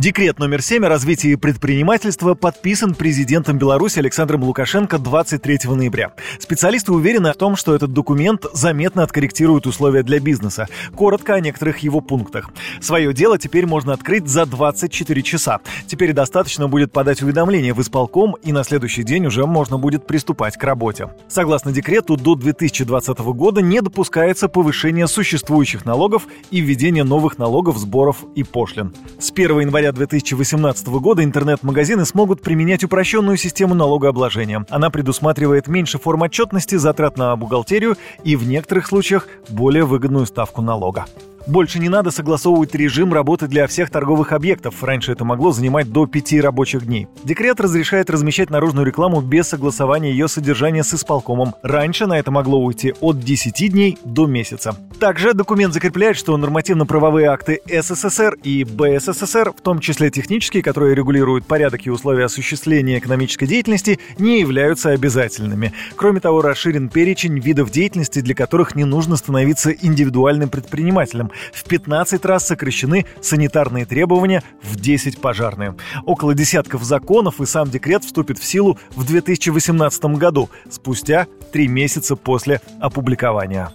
Декрет 0.00 0.38
номер 0.38 0.62
7 0.62 0.86
о 0.86 0.88
развитии 0.88 1.34
предпринимательства 1.34 2.32
подписан 2.32 2.94
президентом 2.94 3.58
Беларуси 3.58 3.98
Александром 3.98 4.44
Лукашенко 4.44 4.98
23 4.98 5.58
ноября. 5.64 6.12
Специалисты 6.38 6.92
уверены 6.92 7.30
в 7.34 7.36
том, 7.36 7.54
что 7.54 7.74
этот 7.74 7.92
документ 7.92 8.46
заметно 8.54 9.02
откорректирует 9.02 9.66
условия 9.66 10.02
для 10.02 10.18
бизнеса. 10.18 10.68
Коротко 10.96 11.34
о 11.34 11.40
некоторых 11.40 11.80
его 11.80 12.00
пунктах. 12.00 12.48
Свое 12.80 13.12
дело 13.12 13.36
теперь 13.36 13.66
можно 13.66 13.92
открыть 13.92 14.26
за 14.26 14.46
24 14.46 15.22
часа. 15.22 15.60
Теперь 15.86 16.14
достаточно 16.14 16.66
будет 16.66 16.92
подать 16.92 17.20
уведомление 17.20 17.74
в 17.74 17.82
исполком, 17.82 18.36
и 18.42 18.52
на 18.52 18.64
следующий 18.64 19.02
день 19.02 19.26
уже 19.26 19.44
можно 19.44 19.76
будет 19.76 20.06
приступать 20.06 20.56
к 20.56 20.64
работе. 20.64 21.10
Согласно 21.28 21.72
декрету, 21.72 22.16
до 22.16 22.36
2020 22.36 23.18
года 23.18 23.60
не 23.60 23.82
допускается 23.82 24.48
повышение 24.48 25.06
существующих 25.06 25.84
налогов 25.84 26.26
и 26.50 26.62
введение 26.62 27.04
новых 27.04 27.36
налогов, 27.36 27.76
сборов 27.76 28.24
и 28.34 28.44
пошлин. 28.44 28.94
С 29.18 29.30
1 29.30 29.60
января 29.60 29.89
января 29.90 29.92
2018 29.92 30.86
года 30.88 31.24
интернет-магазины 31.24 32.04
смогут 32.04 32.42
применять 32.42 32.84
упрощенную 32.84 33.36
систему 33.36 33.74
налогообложения. 33.74 34.64
Она 34.70 34.90
предусматривает 34.90 35.68
меньше 35.68 35.98
форм 35.98 36.22
отчетности, 36.22 36.76
затрат 36.76 37.16
на 37.18 37.36
бухгалтерию 37.36 37.96
и 38.24 38.36
в 38.36 38.46
некоторых 38.46 38.86
случаях 38.86 39.26
более 39.48 39.84
выгодную 39.84 40.26
ставку 40.26 40.62
налога. 40.62 41.06
Больше 41.50 41.80
не 41.80 41.88
надо 41.88 42.12
согласовывать 42.12 42.76
режим 42.76 43.12
работы 43.12 43.48
для 43.48 43.66
всех 43.66 43.90
торговых 43.90 44.30
объектов. 44.30 44.84
Раньше 44.84 45.10
это 45.10 45.24
могло 45.24 45.50
занимать 45.50 45.90
до 45.90 46.06
пяти 46.06 46.40
рабочих 46.40 46.86
дней. 46.86 47.08
Декрет 47.24 47.60
разрешает 47.60 48.08
размещать 48.08 48.50
наружную 48.50 48.86
рекламу 48.86 49.20
без 49.20 49.48
согласования 49.48 50.12
ее 50.12 50.28
содержания 50.28 50.84
с 50.84 50.94
исполкомом. 50.94 51.56
Раньше 51.64 52.06
на 52.06 52.20
это 52.20 52.30
могло 52.30 52.62
уйти 52.62 52.94
от 53.00 53.18
10 53.18 53.72
дней 53.72 53.98
до 54.04 54.26
месяца. 54.26 54.76
Также 55.00 55.34
документ 55.34 55.74
закрепляет, 55.74 56.16
что 56.16 56.36
нормативно-правовые 56.36 57.26
акты 57.26 57.60
СССР 57.66 58.36
и 58.44 58.62
БССР, 58.62 59.52
в 59.56 59.60
том 59.60 59.80
числе 59.80 60.10
технические, 60.10 60.62
которые 60.62 60.94
регулируют 60.94 61.46
порядок 61.46 61.84
и 61.84 61.90
условия 61.90 62.26
осуществления 62.26 62.98
экономической 62.98 63.46
деятельности, 63.46 63.98
не 64.18 64.38
являются 64.38 64.90
обязательными. 64.90 65.72
Кроме 65.96 66.20
того, 66.20 66.42
расширен 66.42 66.90
перечень 66.90 67.40
видов 67.40 67.72
деятельности, 67.72 68.20
для 68.20 68.36
которых 68.36 68.76
не 68.76 68.84
нужно 68.84 69.16
становиться 69.16 69.72
индивидуальным 69.72 70.48
предпринимателем 70.48 71.32
в 71.52 71.64
15 71.64 72.24
раз 72.24 72.46
сокращены 72.46 73.06
санитарные 73.20 73.86
требования, 73.86 74.42
в 74.62 74.76
10 74.76 75.20
пожарные. 75.20 75.74
Около 76.04 76.34
десятков 76.34 76.82
законов 76.84 77.40
и 77.40 77.46
сам 77.46 77.70
декрет 77.70 78.04
вступит 78.04 78.38
в 78.38 78.44
силу 78.44 78.78
в 78.90 79.04
2018 79.06 80.04
году, 80.16 80.50
спустя 80.70 81.26
три 81.52 81.68
месяца 81.68 82.16
после 82.16 82.60
опубликования. 82.80 83.72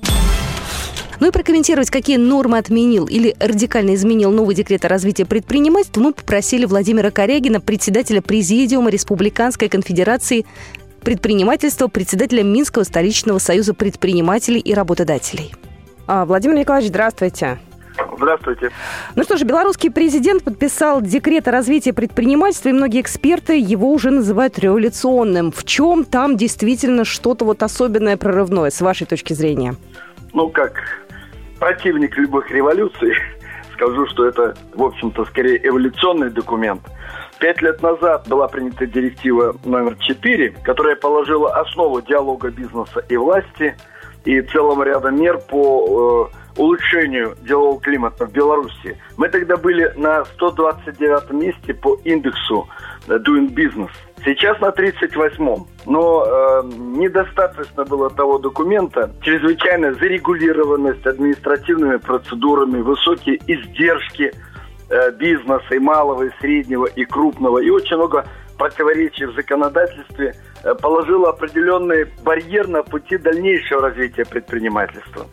Ну 1.20 1.28
и 1.28 1.32
прокомментировать, 1.32 1.90
какие 1.90 2.18
нормы 2.18 2.58
отменил 2.58 3.06
или 3.06 3.36
радикально 3.40 3.96
изменил 3.96 4.32
новый 4.32 4.54
декрет 4.54 4.84
о 4.86 4.90
развитии 4.90 5.24
предпринимательства, 5.24 6.02
мы 6.02 6.14
попросили 6.14 6.66
Владимира 6.66 7.10
Корягина, 7.10 7.62
председателя 7.62 8.22
Президиума 8.22 8.90
Республиканской 8.90 9.70
конфедерации 9.70 10.46
предпринимательства, 11.02 11.88
председателя 11.88 12.44
Минского 12.44 12.84
столичного 12.84 13.40
союза 13.40 13.74
предпринимателей 13.74 14.60
и 14.60 14.74
работодателей. 14.74 15.54
А, 16.08 16.26
Владимир 16.26 16.58
Николаевич, 16.58 16.90
здравствуйте. 16.90 17.58
Здравствуйте. 18.18 18.72
Ну 19.16 19.24
что 19.24 19.38
же, 19.38 19.46
белорусский 19.46 19.90
президент 19.90 20.44
подписал 20.44 21.02
декрет 21.02 21.48
о 21.48 21.52
развитии 21.52 21.92
предпринимательства, 21.92 22.70
и 22.70 22.74
многие 22.74 23.02
эксперты 23.02 23.58
его 23.58 23.92
уже 23.92 24.12
называют 24.12 24.60
революционным. 24.60 25.52
В 25.52 25.64
чем 25.64 26.04
там 26.04 26.36
действительно 26.38 27.06
что-то 27.06 27.46
вот 27.46 27.64
особенное, 27.64 28.18
прорывное, 28.18 28.70
с 28.70 28.82
вашей 28.82 29.08
точки 29.08 29.34
зрения? 29.34 29.76
Ну, 30.34 30.50
как 30.50 30.74
противник 31.60 32.18
любых 32.18 32.52
революций, 32.52 33.14
скажу, 33.74 34.06
что 34.08 34.28
это, 34.28 34.56
в 34.74 34.84
общем-то, 34.84 35.26
скорее 35.26 35.66
эволюционный 35.66 36.30
документ. 36.30 36.82
Пять 37.40 37.62
лет 37.62 37.82
назад 37.82 38.28
была 38.28 38.48
принята 38.48 38.86
директива 38.86 39.56
номер 39.66 39.96
4, 40.00 40.56
которая 40.64 40.96
положила 40.96 41.54
основу 41.56 42.02
диалога 42.02 42.50
бизнеса 42.50 43.04
и 43.08 43.18
власти– 43.18 43.76
и 44.26 44.42
целым 44.42 44.84
рядом 44.84 45.20
мер 45.20 45.38
по 45.38 46.30
э, 46.34 46.60
улучшению 46.60 47.36
делового 47.42 47.80
климата 47.80 48.26
в 48.26 48.32
Беларуси. 48.32 48.98
Мы 49.18 49.30
тогда 49.30 49.58
были 49.58 49.92
на 49.96 50.26
129 50.26 51.32
месте 51.32 51.74
по 51.74 51.98
индексу 52.04 52.68
Doing 53.08 53.54
Business. 53.54 53.92
Сейчас 54.24 54.60
на 54.60 54.70
38-м. 54.70 55.68
Но 55.86 56.26
э, 56.26 56.64
недостаточно 56.76 57.86
было 57.86 58.10
того 58.10 58.40
документа. 58.40 59.12
Чрезвычайная 59.22 59.94
зарегулированность 59.94 61.06
административными 61.06 61.98
процедурами, 61.98 62.82
высокие 62.82 63.40
издержки 63.46 64.34
э, 64.90 65.12
бизнеса 65.12 65.76
и 65.76 65.80
малого, 65.80 66.24
и 66.24 66.32
среднего, 66.40 66.86
и 66.86 67.06
крупного. 67.06 67.60
И 67.60 67.70
очень 67.70 67.98
много 67.98 68.26
противоречий 68.58 69.26
в 69.26 69.36
законодательстве 69.36 70.36
э, 70.64 70.76
положила 70.76 71.30
определенный 71.30 72.06
барьер 72.24 72.68
на 72.68 72.84
пути 72.84 73.18
дальнейшего 73.18 73.82
развития 73.82 74.26
предпринимательства. 74.26 75.28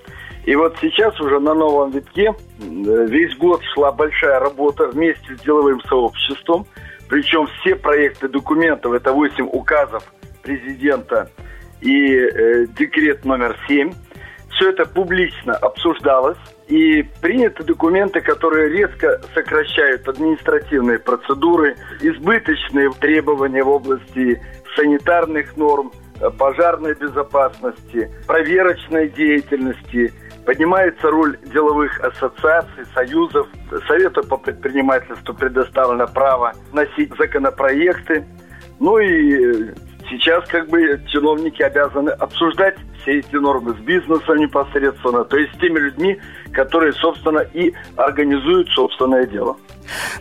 И 0.45 0.57
вот 0.57 0.77
сейчас 0.81 1.19
уже 1.21 1.39
на 1.39 1.55
новом 1.55 1.91
витке 1.91 2.35
весь 2.59 3.37
год 3.37 3.63
шла 3.75 3.93
большая 3.93 4.41
работа 4.41 4.89
вместе 4.89 5.37
с 5.37 5.41
деловым 5.41 5.81
сообществом. 5.83 6.67
Причем 7.09 7.47
все 7.47 7.77
проекты 7.77 8.29
документов, 8.29 8.93
это 8.93 9.13
8 9.13 9.49
указов 9.53 10.03
президента 10.43 11.31
и 11.81 12.15
э, 12.15 12.67
декрет 12.67 13.25
номер 13.25 13.57
7, 13.69 13.93
все 14.51 14.71
это 14.71 14.87
публично 14.87 15.55
обсуждалось. 15.55 16.39
И 16.73 17.03
приняты 17.21 17.65
документы, 17.65 18.23
которые 18.23 18.71
резко 18.71 19.21
сокращают 19.35 20.09
административные 20.09 20.99
процедуры, 20.99 21.77
избыточные 22.01 22.91
требования 22.93 23.63
в 23.63 23.69
области 23.69 24.41
санитарных 24.75 25.55
норм, 25.59 25.93
пожарной 26.39 26.95
безопасности, 26.95 28.11
проверочной 28.27 29.11
деятельности. 29.11 30.15
Поднимается 30.47 31.11
роль 31.11 31.37
деловых 31.53 32.01
ассоциаций, 32.01 32.87
союзов. 32.95 33.49
Совету 33.87 34.27
по 34.27 34.39
предпринимательству 34.39 35.35
предоставлено 35.35 36.07
право 36.07 36.55
носить 36.73 37.15
законопроекты. 37.19 38.25
Ну 38.81 38.99
и 38.99 39.75
сейчас 40.09 40.49
как 40.49 40.71
бы 40.71 41.03
чиновники 41.09 41.61
обязаны 41.61 42.11
обсуждать 42.11 42.77
все 43.03 43.19
эти 43.19 43.37
нормы 43.37 43.75
с 43.75 43.79
бизнесом 43.79 44.39
непосредственно, 44.39 45.25
то 45.25 45.37
есть 45.37 45.55
с 45.55 45.59
теми 45.59 45.79
людьми, 45.79 46.21
которые, 46.53 46.93
собственно, 46.93 47.41
и 47.41 47.73
организуют 47.97 48.69
собственное 48.71 49.27
дело. 49.27 49.57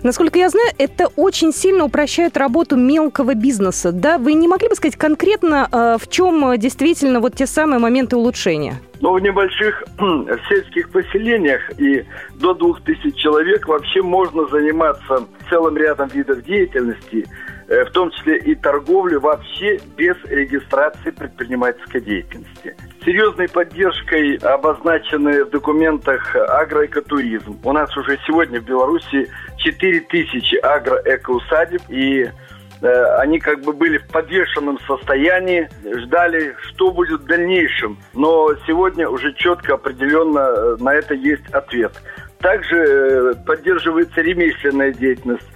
Насколько 0.03 0.39
я 0.39 0.49
знаю, 0.49 0.69
это 0.77 1.07
очень 1.15 1.53
сильно 1.53 1.85
упрощает 1.85 2.37
работу 2.37 2.75
мелкого 2.75 3.35
бизнеса. 3.35 3.91
Да, 3.91 4.17
вы 4.17 4.33
не 4.33 4.47
могли 4.47 4.69
бы 4.69 4.75
сказать 4.75 4.95
конкретно, 4.95 5.67
э, 5.71 5.97
в 6.01 6.09
чем 6.09 6.57
действительно 6.57 7.19
вот 7.19 7.35
те 7.35 7.45
самые 7.45 7.79
моменты 7.79 8.17
улучшения? 8.17 8.75
Ну, 9.01 9.13
в 9.13 9.19
небольших 9.19 9.83
сельских 10.49 10.89
поселениях 10.89 11.61
и 11.79 12.05
до 12.35 12.53
2000 12.53 13.11
человек 13.11 13.67
вообще 13.67 14.01
можно 14.01 14.47
заниматься 14.47 15.25
целым 15.49 15.77
рядом 15.77 16.09
видов 16.09 16.43
деятельности, 16.43 17.25
э, 17.27 17.50
в 17.87 17.91
том 17.91 18.11
числе 18.11 18.37
и 18.37 18.55
торговли 18.55 19.15
вообще 19.15 19.79
без 19.95 20.15
регистрации 20.25 21.11
предпринимательской 21.11 22.01
деятельности. 22.01 22.75
Серьезной 23.05 23.47
поддержкой 23.47 24.35
обозначены 24.37 25.45
в 25.45 25.49
документах 25.51 26.35
агроэкотуризм. 26.35 27.59
У 27.63 27.71
нас 27.71 27.95
уже 27.95 28.19
сегодня 28.27 28.59
в 28.59 28.65
Беларуси 28.65 29.29
4000 29.57 30.55
агроэкоусадеб 30.57 31.81
и 31.89 32.29
Э, 32.81 33.17
они 33.19 33.39
как 33.39 33.61
бы 33.61 33.73
были 33.73 33.99
в 33.99 34.07
подвешенном 34.07 34.79
состоянии, 34.87 35.69
ждали, 35.83 36.55
что 36.69 36.91
будет 36.91 37.21
в 37.21 37.25
дальнейшем. 37.25 37.97
Но 38.13 38.49
сегодня 38.65 39.07
уже 39.07 39.33
четко, 39.33 39.75
определенно 39.75 40.39
э, 40.39 40.77
на 40.79 40.93
это 40.93 41.13
есть 41.13 41.47
ответ. 41.51 41.91
Также 42.39 42.77
э, 42.77 43.33
поддерживается 43.45 44.21
ремесленная 44.21 44.91
деятельность. 44.93 45.47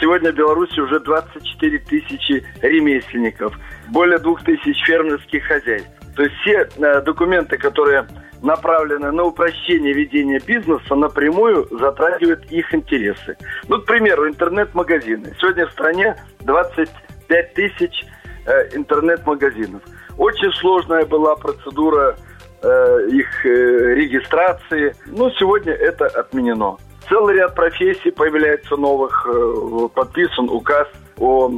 Сегодня 0.00 0.32
в 0.32 0.34
Беларуси 0.34 0.80
уже 0.80 0.98
24 0.98 1.78
тысячи 1.78 2.44
ремесленников, 2.60 3.56
более 3.90 4.18
2 4.18 4.34
тысяч 4.44 4.84
фермерских 4.84 5.44
хозяйств. 5.44 5.90
То 6.16 6.24
есть 6.24 6.34
все 6.42 6.68
документы, 7.02 7.56
которые 7.56 8.06
направленные 8.42 9.12
на 9.12 9.24
упрощение 9.24 9.92
ведения 9.92 10.40
бизнеса, 10.40 10.94
напрямую 10.94 11.66
затрагивают 11.70 12.44
их 12.50 12.74
интересы. 12.74 13.36
Ну, 13.68 13.80
к 13.80 13.86
примеру, 13.86 14.28
интернет-магазины. 14.28 15.34
Сегодня 15.38 15.66
в 15.66 15.72
стране 15.72 16.16
25 16.40 17.54
тысяч 17.54 18.04
э, 18.46 18.76
интернет-магазинов. 18.76 19.82
Очень 20.16 20.52
сложная 20.54 21.04
была 21.04 21.36
процедура 21.36 22.16
э, 22.62 23.06
их 23.10 23.46
э, 23.46 23.94
регистрации. 23.94 24.94
Но 25.06 25.30
сегодня 25.30 25.72
это 25.72 26.06
отменено. 26.06 26.76
Целый 27.10 27.34
ряд 27.34 27.54
профессий 27.56 28.12
появляется 28.12 28.76
новых. 28.76 29.26
Э, 29.28 29.88
подписан 29.92 30.48
указ 30.48 30.86
о 31.18 31.50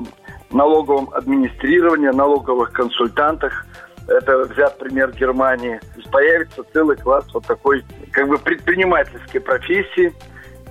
налоговом 0.50 1.10
администрировании, 1.12 2.08
налоговых 2.08 2.72
консультантах– 2.72 3.66
это 4.08 4.44
взят 4.44 4.78
пример 4.78 5.12
Германии. 5.12 5.78
Появится 6.10 6.62
целый 6.72 6.96
класс 6.96 7.26
вот 7.34 7.46
такой 7.46 7.84
как 8.10 8.28
бы 8.28 8.38
предпринимательской 8.38 9.40
профессии, 9.40 10.12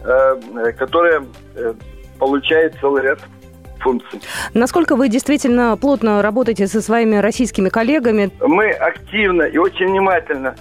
э, 0.04 0.72
которая 0.74 1.24
э, 1.56 1.74
получает 2.18 2.76
целый 2.82 3.04
ряд 3.04 3.20
функций. 3.80 4.20
Насколько 4.56 4.96
вы 4.96 5.10
действительно 5.10 5.78
плотно 5.80 6.24
работаете 6.24 6.66
со 6.66 6.82
своими 6.82 7.18
российскими 7.18 7.70
коллегами? 7.70 8.32
Мы 8.40 8.72
активно 8.72 9.44
и 9.44 9.58
очень 9.58 9.88
внимательно 9.88 10.56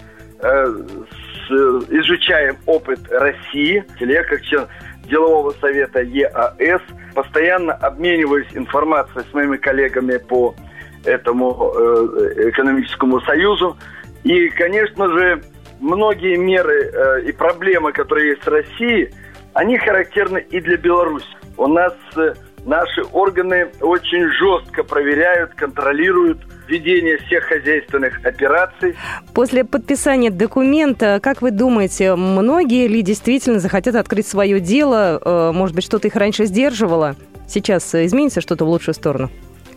изучаем 1.50 2.56
опыт 2.66 3.00
России. 3.10 3.84
Я 3.98 4.24
как 4.24 4.42
член 4.42 4.66
делового 5.04 5.52
совета 5.60 6.00
ЕАС 6.00 6.82
постоянно 7.14 7.74
обмениваюсь 7.74 8.48
информацией 8.52 9.24
с 9.28 9.34
моими 9.34 9.56
коллегами 9.56 10.16
по 10.18 10.54
этому 11.04 11.72
э, 11.74 12.50
экономическому 12.50 13.20
союзу. 13.22 13.76
И, 14.22 14.48
конечно 14.50 15.08
же, 15.08 15.42
многие 15.80 16.36
меры 16.36 16.90
э, 16.92 17.22
и 17.22 17.32
проблемы, 17.32 17.92
которые 17.92 18.30
есть 18.30 18.44
в 18.44 18.48
России, 18.48 19.12
они 19.54 19.78
характерны 19.78 20.38
и 20.50 20.60
для 20.60 20.76
Беларуси. 20.76 21.26
У 21.56 21.66
нас 21.66 21.94
э, 22.16 22.34
наши 22.64 23.02
органы 23.12 23.70
очень 23.80 24.28
жестко 24.32 24.84
проверяют, 24.84 25.54
контролируют 25.54 26.38
ведение 26.70 27.18
всех 27.18 27.44
хозяйственных 27.44 28.24
операций. 28.24 28.96
После 29.34 29.64
подписания 29.64 30.30
документа, 30.30 31.18
как 31.22 31.42
вы 31.42 31.50
думаете, 31.50 32.14
многие 32.14 32.86
ли 32.86 33.02
действительно 33.02 33.58
захотят 33.58 33.96
открыть 33.96 34.26
свое 34.26 34.60
дело? 34.60 35.52
Может 35.54 35.74
быть, 35.74 35.84
что-то 35.84 36.08
их 36.08 36.16
раньше 36.16 36.46
сдерживало? 36.46 37.16
Сейчас 37.48 37.94
изменится 37.94 38.40
что-то 38.40 38.64
в 38.64 38.68
лучшую 38.68 38.94
сторону? 38.94 39.28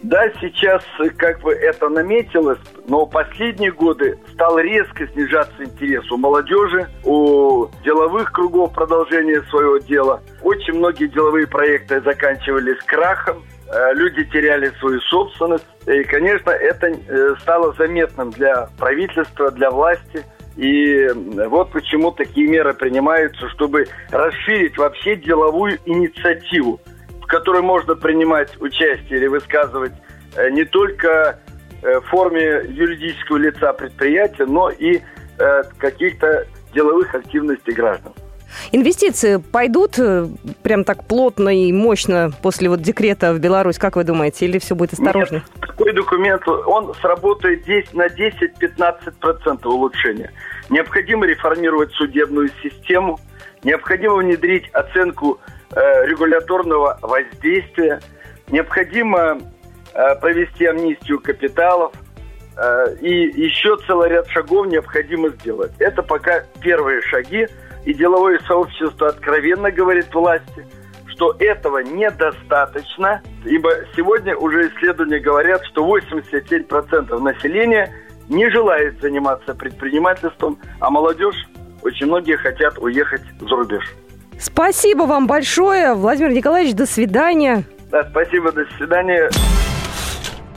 Да, 0.03 0.29
сейчас 0.41 0.83
как 1.15 1.39
бы 1.39 1.53
это 1.53 1.87
наметилось, 1.87 2.59
но 2.89 3.05
последние 3.05 3.71
годы 3.71 4.19
стал 4.33 4.59
резко 4.59 5.07
снижаться 5.07 5.63
интерес 5.63 6.03
у 6.11 6.17
молодежи, 6.17 6.89
у 7.05 7.67
деловых 7.85 8.33
кругов 8.33 8.73
продолжения 8.73 9.41
своего 9.49 9.77
дела. 9.77 10.21
Очень 10.41 10.73
многие 10.73 11.07
деловые 11.07 11.47
проекты 11.47 12.01
заканчивались 12.01 12.83
крахом, 12.85 13.37
э, 13.37 13.52
люди 13.93 14.23
теряли 14.25 14.71
свою 14.79 14.99
собственность. 15.01 15.65
И, 15.87 16.03
конечно, 16.03 16.51
это 16.51 16.87
э, 16.87 17.35
стало 17.39 17.73
заметным 17.73 18.31
для 18.31 18.67
правительства, 18.77 19.51
для 19.51 19.71
власти. 19.71 20.23
И 20.55 21.07
вот 21.47 21.71
почему 21.71 22.11
такие 22.11 22.47
меры 22.47 22.73
принимаются, 22.73 23.49
чтобы 23.49 23.87
расширить 24.11 24.77
вообще 24.77 25.15
деловую 25.15 25.79
инициативу 25.85 26.79
в 27.23 27.25
которой 27.25 27.61
можно 27.61 27.95
принимать 27.95 28.59
участие 28.61 29.19
или 29.19 29.27
высказывать 29.27 29.93
э, 30.35 30.49
не 30.49 30.65
только 30.65 31.39
э, 31.81 31.99
в 31.99 32.05
форме 32.07 32.63
юридического 32.67 33.37
лица 33.37 33.71
предприятия, 33.73 34.45
но 34.45 34.69
и 34.69 34.99
э, 35.39 35.63
каких-то 35.77 36.45
деловых 36.73 37.15
активностей 37.15 37.73
граждан. 37.73 38.13
Инвестиции 38.71 39.37
пойдут 39.37 39.99
прям 40.61 40.83
так 40.83 41.05
плотно 41.05 41.49
и 41.49 41.71
мощно 41.71 42.31
после 42.41 42.69
вот 42.69 42.81
декрета 42.81 43.33
в 43.33 43.39
Беларусь, 43.39 43.77
как 43.77 43.95
вы 43.95 44.03
думаете, 44.03 44.45
или 44.45 44.59
все 44.59 44.75
будет 44.75 44.93
осторожно? 44.93 45.35
Нет, 45.35 45.43
такой 45.59 45.93
документ, 45.93 46.47
он 46.47 46.93
сработает 47.01 47.63
здесь 47.63 47.91
на 47.93 48.07
10-15% 48.07 49.67
улучшения. 49.67 50.31
Необходимо 50.69 51.25
реформировать 51.25 51.91
судебную 51.93 52.49
систему, 52.61 53.19
необходимо 53.63 54.15
внедрить 54.15 54.69
оценку 54.71 55.39
Э, 55.75 56.05
регуляторного 56.05 56.99
воздействия. 57.01 57.99
Необходимо 58.49 59.39
э, 59.93 60.15
провести 60.19 60.65
амнистию 60.65 61.19
капиталов. 61.19 61.93
Э, 62.55 62.95
и 63.01 63.41
еще 63.41 63.77
целый 63.87 64.09
ряд 64.09 64.27
шагов 64.27 64.67
необходимо 64.67 65.29
сделать. 65.29 65.71
Это 65.79 66.03
пока 66.03 66.43
первые 66.61 67.01
шаги. 67.01 67.47
И 67.85 67.93
деловое 67.93 68.39
сообщество 68.47 69.09
откровенно 69.09 69.71
говорит 69.71 70.13
власти, 70.13 70.65
что 71.07 71.35
этого 71.39 71.79
недостаточно, 71.79 73.21
ибо 73.45 73.71
сегодня 73.95 74.35
уже 74.35 74.69
исследования 74.69 75.19
говорят, 75.19 75.63
что 75.65 75.85
87% 75.85 77.19
населения 77.19 77.93
не 78.29 78.49
желает 78.49 78.99
заниматься 79.01 79.53
предпринимательством, 79.53 80.57
а 80.79 80.89
молодежь 80.89 81.35
очень 81.83 82.07
многие 82.07 82.37
хотят 82.37 82.77
уехать 82.79 83.21
за 83.39 83.55
рубеж. 83.55 83.83
Спасибо 84.39 85.03
вам 85.03 85.27
большое. 85.27 85.93
Владимир 85.93 86.31
Николаевич, 86.31 86.73
до 86.73 86.85
свидания. 86.85 87.63
Да, 87.91 88.03
спасибо, 88.09 88.51
до 88.51 88.65
свидания. 88.77 89.29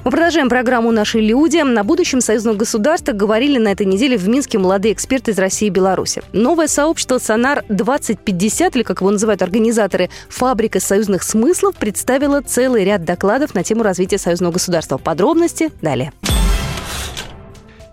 Мы 0.06 0.12
продолжаем 0.12 0.48
программу 0.48 0.92
«Наши 0.92 1.18
люди». 1.18 1.56
На 1.56 1.82
будущем 1.82 2.20
союзного 2.20 2.54
государства 2.54 3.10
говорили 3.10 3.58
на 3.58 3.72
этой 3.72 3.86
неделе 3.86 4.16
в 4.16 4.28
Минске 4.28 4.56
молодые 4.56 4.94
эксперты 4.94 5.32
из 5.32 5.38
России 5.40 5.66
и 5.66 5.70
Беларуси. 5.70 6.22
Новое 6.32 6.68
сообщество 6.68 7.18
«Сонар-2050», 7.18 8.76
или 8.76 8.84
как 8.84 9.00
его 9.00 9.10
называют 9.10 9.42
организаторы 9.42 10.08
«Фабрика 10.28 10.78
союзных 10.78 11.24
смыслов», 11.24 11.74
представило 11.74 12.40
целый 12.40 12.84
ряд 12.84 13.04
докладов 13.04 13.56
на 13.56 13.64
тему 13.64 13.82
развития 13.82 14.18
союзного 14.18 14.52
государства. 14.52 14.96
Подробности 14.96 15.70
далее. 15.82 16.12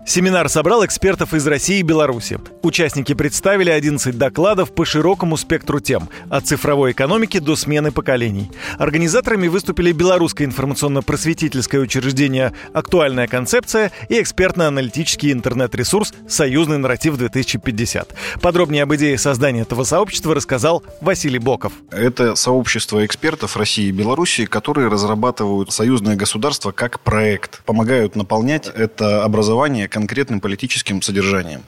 Семинар 0.06 0.50
собрал 0.50 0.84
экспертов 0.84 1.32
из 1.32 1.46
России 1.46 1.78
и 1.78 1.82
Беларуси. 1.82 2.38
Участники 2.62 3.14
представили 3.14 3.70
11 3.70 4.16
докладов 4.18 4.74
по 4.74 4.84
широкому 4.84 5.38
спектру 5.38 5.80
тем– 5.80 6.10
от 6.30 6.46
цифровой 6.46 6.92
экономики 6.92 7.38
до 7.38 7.56
смены 7.56 7.90
поколений. 7.90 8.50
Организаторами 8.78 9.48
выступили 9.48 9.92
Белорусское 9.92 10.46
информационно-просветительское 10.46 11.80
учреждение 11.80 12.52
«Актуальная 12.74 13.26
концепция» 13.26 13.92
и 14.10 14.20
экспертно-аналитический 14.20 15.32
интернет-ресурс 15.32 16.12
«Союзный 16.28 16.76
нарратив 16.76 17.14
2050». 17.14 18.08
Подробнее 18.42 18.82
об 18.82 18.94
идее 18.94 19.16
создания 19.16 19.62
этого 19.62 19.84
сообщества 19.84 20.34
рассказал 20.34 20.82
Василий 21.00 21.38
Боков. 21.38 21.72
Это 21.90 22.34
сообщество 22.34 23.06
экспертов 23.06 23.56
России 23.56 23.86
и 23.86 23.92
Беларуси, 23.92 24.44
которые 24.44 24.88
разрабатывают 24.88 25.72
союзное 25.72 26.16
государство 26.16 26.72
как 26.72 27.00
проект, 27.00 27.64
помогают 27.64 28.16
наполнять 28.16 28.66
это 28.66 29.24
образование 29.24 29.88
конкретным 29.94 30.40
политическим 30.40 31.02
содержанием. 31.02 31.62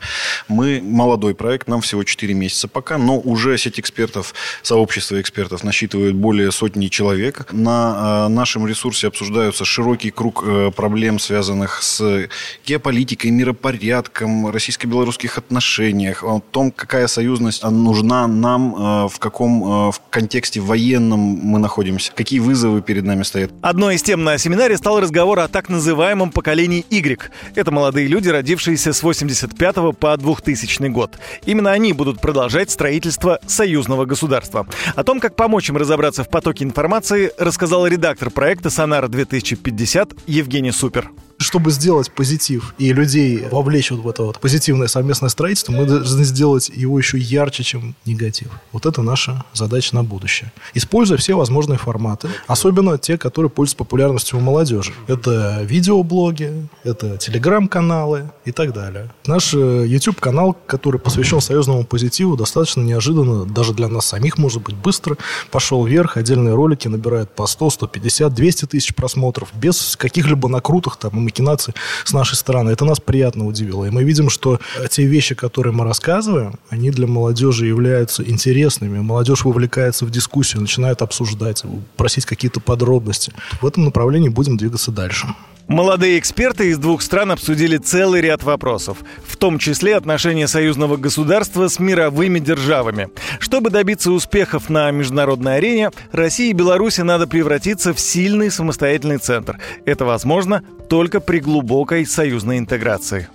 Мы 0.49 0.81
молодой 0.83 1.33
проект, 1.33 1.69
нам 1.69 1.81
всего 1.81 2.03
4 2.03 2.35
месяца 2.35 2.67
пока, 2.67 2.99
но 2.99 3.21
уже 3.21 3.57
сеть 3.57 3.79
экспертов, 3.79 4.35
сообщество 4.63 5.21
экспертов 5.21 5.63
насчитывает 5.63 6.17
более 6.17 6.51
сотни 6.51 6.89
человек. 6.89 7.47
На 7.53 8.27
э, 8.27 8.29
нашем 8.29 8.67
ресурсе 8.67 9.07
обсуждаются 9.07 9.65
широкий 9.65 10.11
круг 10.11 10.43
э, 10.45 10.73
проблем, 10.75 11.21
связанных 11.21 11.85
с 11.85 12.29
геополитикой, 12.67 13.31
миропорядком, 13.31 14.51
российско-белорусских 14.51 15.39
отношениях, 15.39 16.25
о 16.25 16.41
том, 16.51 16.73
какая 16.73 17.07
союзность 17.07 17.63
нужна 17.63 18.27
нам, 18.27 18.75
э, 18.75 19.09
в 19.09 19.21
каком 19.21 19.47
в 19.93 20.01
контексте 20.11 20.59
военном 20.59 21.21
мы 21.21 21.61
находимся, 21.61 22.11
какие 22.13 22.41
вызовы 22.41 22.83
перед 22.83 23.05
нами 23.05 23.23
стоят. 23.23 23.53
Одной 23.63 23.95
из 23.95 24.03
тем 24.03 24.25
на 24.25 24.37
семинаре 24.37 24.77
стал 24.77 24.99
разговор 24.99 25.39
о 25.39 25.47
так 25.47 25.69
называемом 25.69 26.33
поколении 26.33 26.85
Y. 26.91 27.31
Это 27.55 27.71
молодые 27.71 28.09
люди, 28.09 28.16
люди, 28.17 28.31
родившиеся 28.31 28.95
с 28.95 29.03
85 29.03 29.99
по 29.99 30.17
2000 30.17 30.89
год. 30.89 31.19
Именно 31.45 31.73
они 31.73 31.93
будут 31.93 32.19
продолжать 32.19 32.71
строительство 32.71 33.39
союзного 33.47 34.07
государства. 34.07 34.67
О 34.95 35.05
том, 35.05 35.21
как 35.21 35.37
помочь 35.37 35.69
им 35.69 35.77
разобраться 35.77 36.25
в 36.25 36.31
потоке 36.31 36.65
информации, 36.65 37.31
рассказал 37.37 37.87
редактор 37.87 38.31
проекта 38.31 38.71
«Сонара-2050» 38.71 40.17
Евгений 40.27 40.73
Супер. 40.73 41.11
Чтобы 41.39 41.71
сделать 41.71 42.11
позитив 42.11 42.75
и 42.79 42.93
людей 42.93 43.47
вовлечь 43.51 43.91
вот 43.91 44.01
в 44.01 44.09
это 44.09 44.23
вот 44.23 44.41
позитивное 44.41 44.89
совместное 44.89 45.29
строительство, 45.29 45.73
мы 45.73 45.85
должны 45.85 46.25
сделать 46.25 46.71
его 46.75 46.99
еще 46.99 47.19
ярче, 47.19 47.63
чем 47.63 47.95
негатив. 48.05 48.49
Вот 48.73 48.87
это 48.87 49.03
наша 49.03 49.45
задача 49.53 49.95
на 49.95 50.03
будущее. 50.03 50.53
Используя 50.75 51.19
все 51.19 51.35
возможные 51.35 51.79
форматы, 51.79 52.29
особенно 52.47 52.99
те, 52.99 53.19
которые 53.19 53.51
пользуются 53.51 53.77
популярностью 53.77 54.39
у 54.39 54.43
молодежи. 54.43 54.93
Это 55.07 55.63
видеоблоги, 55.63 56.69
это 56.85 57.19
телеграм-каналы 57.19 58.31
и 58.45 58.53
так 58.53 58.73
далее. 58.73 59.11
Наш 59.27 59.55
э, 59.55 59.85
YouTube-канал, 59.87 60.57
который 60.67 61.01
посвящен 61.01 61.41
союзному 61.41 61.85
позитиву, 61.85 62.37
достаточно 62.37 62.81
неожиданно, 62.81 63.45
даже 63.45 63.75
для 63.75 63.89
нас 63.89 64.07
самих, 64.07 64.39
может 64.39 64.63
быть, 64.63 64.75
быстро 64.75 65.17
пошел 65.51 65.85
вверх. 65.85 66.17
Отдельные 66.17 66.55
ролики 66.55 66.89
набирают 66.89 67.35
по 67.35 67.47
100, 67.47 67.71
150, 67.71 68.33
200 68.33 68.65
тысяч 68.67 68.95
просмотров, 68.95 69.51
без 69.55 69.97
каких-либо 69.97 70.49
накруток 70.49 70.97
там, 70.97 71.26
и 71.27 71.31
макинаций 71.37 71.75
с 72.05 72.13
нашей 72.13 72.37
стороны. 72.37 72.71
Это 72.71 72.85
нас 72.85 73.01
приятно 73.01 73.47
удивило. 73.47 73.85
И 73.85 73.91
мы 73.91 74.05
видим, 74.05 74.31
что 74.31 74.61
те 74.91 75.05
вещи, 75.05 75.35
которые 75.35 75.73
мы 75.73 75.85
рассказываем, 75.85 76.55
они 76.71 76.91
для 76.91 77.07
молодежи 77.07 77.67
являются 77.67 78.23
интересными. 78.23 79.01
Молодежь 79.01 79.45
вовлекается 79.45 80.05
в 80.05 80.11
дискуссию, 80.11 80.63
начинает 80.63 81.03
обсуждать, 81.03 81.65
просить 81.97 82.25
какие-то 82.27 82.61
подробности. 82.61 83.33
В 83.61 83.67
этом 83.67 83.85
направлении 83.85 84.29
будем 84.29 84.57
двигаться 84.57 84.91
дальше. 84.91 85.27
Молодые 85.69 86.21
эксперты 86.21 86.69
из 86.69 86.79
двух 86.79 87.03
стран 87.03 87.33
обсудили 87.33 87.77
целый 87.77 88.21
ряд 88.21 88.45
вопросов, 88.45 88.99
в 89.27 89.37
том 89.37 89.59
числе 89.59 89.97
отношения 89.97 90.47
союзного 90.47 90.97
государства 90.97 91.67
с 91.67 91.81
мировыми 91.81 92.39
державами. 92.39 93.09
Чтобы 93.41 93.71
добиться 93.71 94.13
успехов 94.13 94.71
на 94.71 94.91
международной 94.93 95.57
арене, 95.57 95.91
России 96.13 96.51
и 96.51 96.53
Беларуси 96.53 97.01
надо 97.01 97.27
превратиться 97.27 97.93
в 97.93 97.99
сильный 97.99 98.53
самостоятельный 98.53 99.19
центр. 99.19 99.59
Это 99.85 100.05
возможно 100.05 100.63
только 100.89 101.21
при 101.21 101.41
глубокой 101.41 102.07
союзной 102.07 102.59
интеграции. 102.59 103.29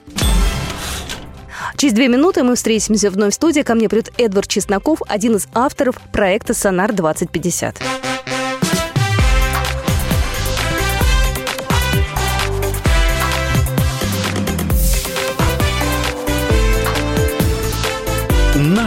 Через 1.75 1.93
две 1.93 2.07
минуты 2.07 2.43
мы 2.43 2.55
встретимся 2.55 3.09
вновь 3.09 3.33
в 3.33 3.35
студии. 3.35 3.61
Ко 3.61 3.75
мне 3.75 3.89
придет 3.89 4.13
Эдвард 4.17 4.47
Чесноков, 4.47 5.01
один 5.07 5.35
из 5.35 5.47
авторов 5.53 5.95
проекта 6.13 6.53
«Сонар-2050». 6.53 7.75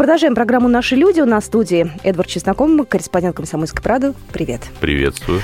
Продолжаем 0.00 0.34
программу 0.34 0.66
«Наши 0.66 0.96
люди». 0.96 1.20
У 1.20 1.26
нас 1.26 1.44
в 1.44 1.48
студии 1.48 1.92
Эдвард 2.04 2.26
Чесноков, 2.26 2.70
корреспондент 2.88 3.36
«Комсомольской 3.36 3.82
правды». 3.82 4.14
Привет. 4.32 4.62
Приветствую. 4.80 5.42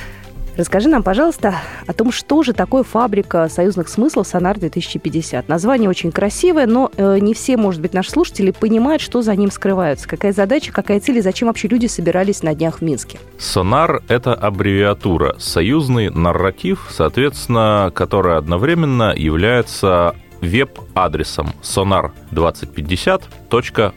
Расскажи 0.56 0.88
нам, 0.88 1.02
пожалуйста, 1.02 1.56
о 1.86 1.92
том, 1.92 2.10
что 2.10 2.42
же 2.42 2.54
такое 2.54 2.82
фабрика 2.82 3.50
союзных 3.50 3.90
смыслов 3.90 4.26
«Сонар-2050». 4.26 5.44
Название 5.46 5.90
очень 5.90 6.10
красивое, 6.10 6.66
но 6.66 6.90
э, 6.96 7.18
не 7.18 7.34
все, 7.34 7.58
может 7.58 7.82
быть, 7.82 7.92
наши 7.92 8.10
слушатели 8.10 8.50
понимают, 8.50 9.02
что 9.02 9.20
за 9.20 9.36
ним 9.36 9.50
скрываются. 9.50 10.08
Какая 10.08 10.32
задача, 10.32 10.72
какая 10.72 11.00
цель 11.00 11.18
и 11.18 11.20
зачем 11.20 11.48
вообще 11.48 11.68
люди 11.68 11.84
собирались 11.84 12.42
на 12.42 12.54
днях 12.54 12.78
в 12.78 12.82
Минске? 12.82 13.18
«Сонар»— 13.36 14.02
это 14.08 14.32
аббревиатура, 14.32 15.36
союзный 15.38 16.08
нарратив, 16.08 16.86
соответственно, 16.88 17.92
который 17.94 18.38
одновременно 18.38 19.12
является 19.14 20.14
веб-адресом 20.40 21.52
sonar2050.org. 21.62 23.92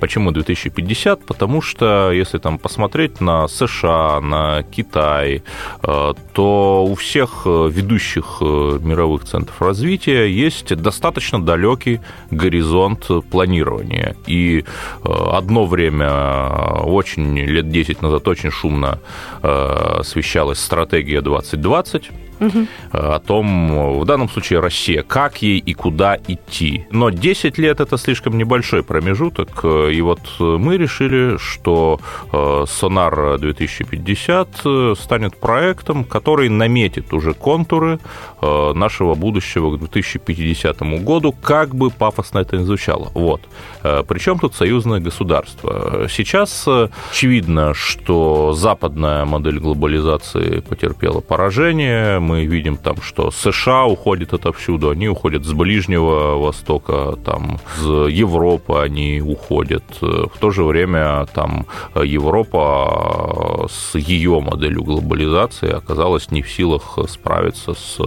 Почему 0.00 0.30
2050? 0.30 1.24
Потому 1.26 1.60
что 1.60 2.10
если 2.10 2.38
там 2.38 2.58
посмотреть 2.58 3.20
на 3.20 3.48
США, 3.48 4.20
на 4.20 4.62
Китай, 4.62 5.42
э, 5.82 6.14
то 6.32 6.86
у 6.88 6.94
всех 6.94 7.42
э, 7.44 7.68
ведущих 7.70 8.38
э, 8.40 8.78
мировых 8.80 9.24
центров 9.24 9.60
развития 9.60 10.26
есть 10.26 10.74
достаточно 10.74 11.42
далекий 11.42 12.00
горизонт 12.30 13.08
планирования. 13.30 14.16
И 14.26 14.64
одно 15.04 15.66
время, 15.66 16.82
очень 16.82 17.38
лет 17.38 17.70
10 17.70 18.02
назад, 18.02 18.26
очень 18.28 18.50
шумно 18.50 18.98
освещалась 19.42 20.58
стратегия 20.58 21.20
2020, 21.20 22.10
угу. 22.40 22.66
о 22.92 23.18
том, 23.20 24.00
в 24.00 24.04
данном 24.04 24.28
случае 24.28 24.60
Россия, 24.60 25.02
как 25.02 25.42
ей 25.42 25.58
и 25.58 25.74
куда 25.74 26.18
идти. 26.26 26.86
Но 26.90 27.10
10 27.10 27.58
лет 27.58 27.80
это 27.80 27.96
слишком 27.98 28.36
небольшой 28.36 28.82
промежуток, 28.82 29.64
и 29.64 30.00
вот 30.00 30.20
мы 30.38 30.76
решили, 30.76 31.36
что 31.38 32.00
Sonar 32.32 33.38
2050 33.38 34.98
станет 34.98 35.36
проектом, 35.38 36.04
который 36.04 36.48
наметит 36.48 37.12
уже 37.12 37.34
контуры 37.34 37.98
нашего 38.40 39.14
будущего 39.14 39.76
к 39.76 39.78
2050 39.78 40.80
году, 41.02 41.32
как 41.32 41.74
бы 41.74 41.90
пафосно 41.90 42.38
это 42.40 42.56
ни 42.56 42.64
звучало. 42.64 43.10
Вот. 43.14 43.42
Причем 43.82 44.38
тут 44.38 44.54
союзное 44.54 45.00
государство. 45.00 46.06
Сейчас 46.08 46.66
очевидно, 47.10 47.74
что 47.74 48.52
западная 48.52 49.24
модель 49.24 49.58
глобализации 49.58 50.60
потерпела 50.60 51.20
поражение, 51.20 52.18
мы 52.30 52.44
видим 52.44 52.76
там, 52.76 52.96
что 53.02 53.32
США 53.32 53.86
уходит 53.86 54.32
отовсюду, 54.32 54.90
они 54.90 55.08
уходят 55.08 55.44
с 55.44 55.52
Ближнего 55.52 56.36
Востока, 56.36 57.16
там, 57.24 57.58
с 57.76 57.84
Европы 58.08 58.78
они 58.78 59.20
уходят. 59.20 59.82
В 60.00 60.38
то 60.38 60.50
же 60.50 60.62
время 60.62 61.26
там 61.34 61.66
Европа 61.94 63.66
с 63.68 63.96
ее 63.98 64.40
моделью 64.40 64.84
глобализации 64.84 65.70
оказалась 65.70 66.30
не 66.30 66.42
в 66.42 66.50
силах 66.50 66.98
справиться 67.08 67.74
с 67.74 67.98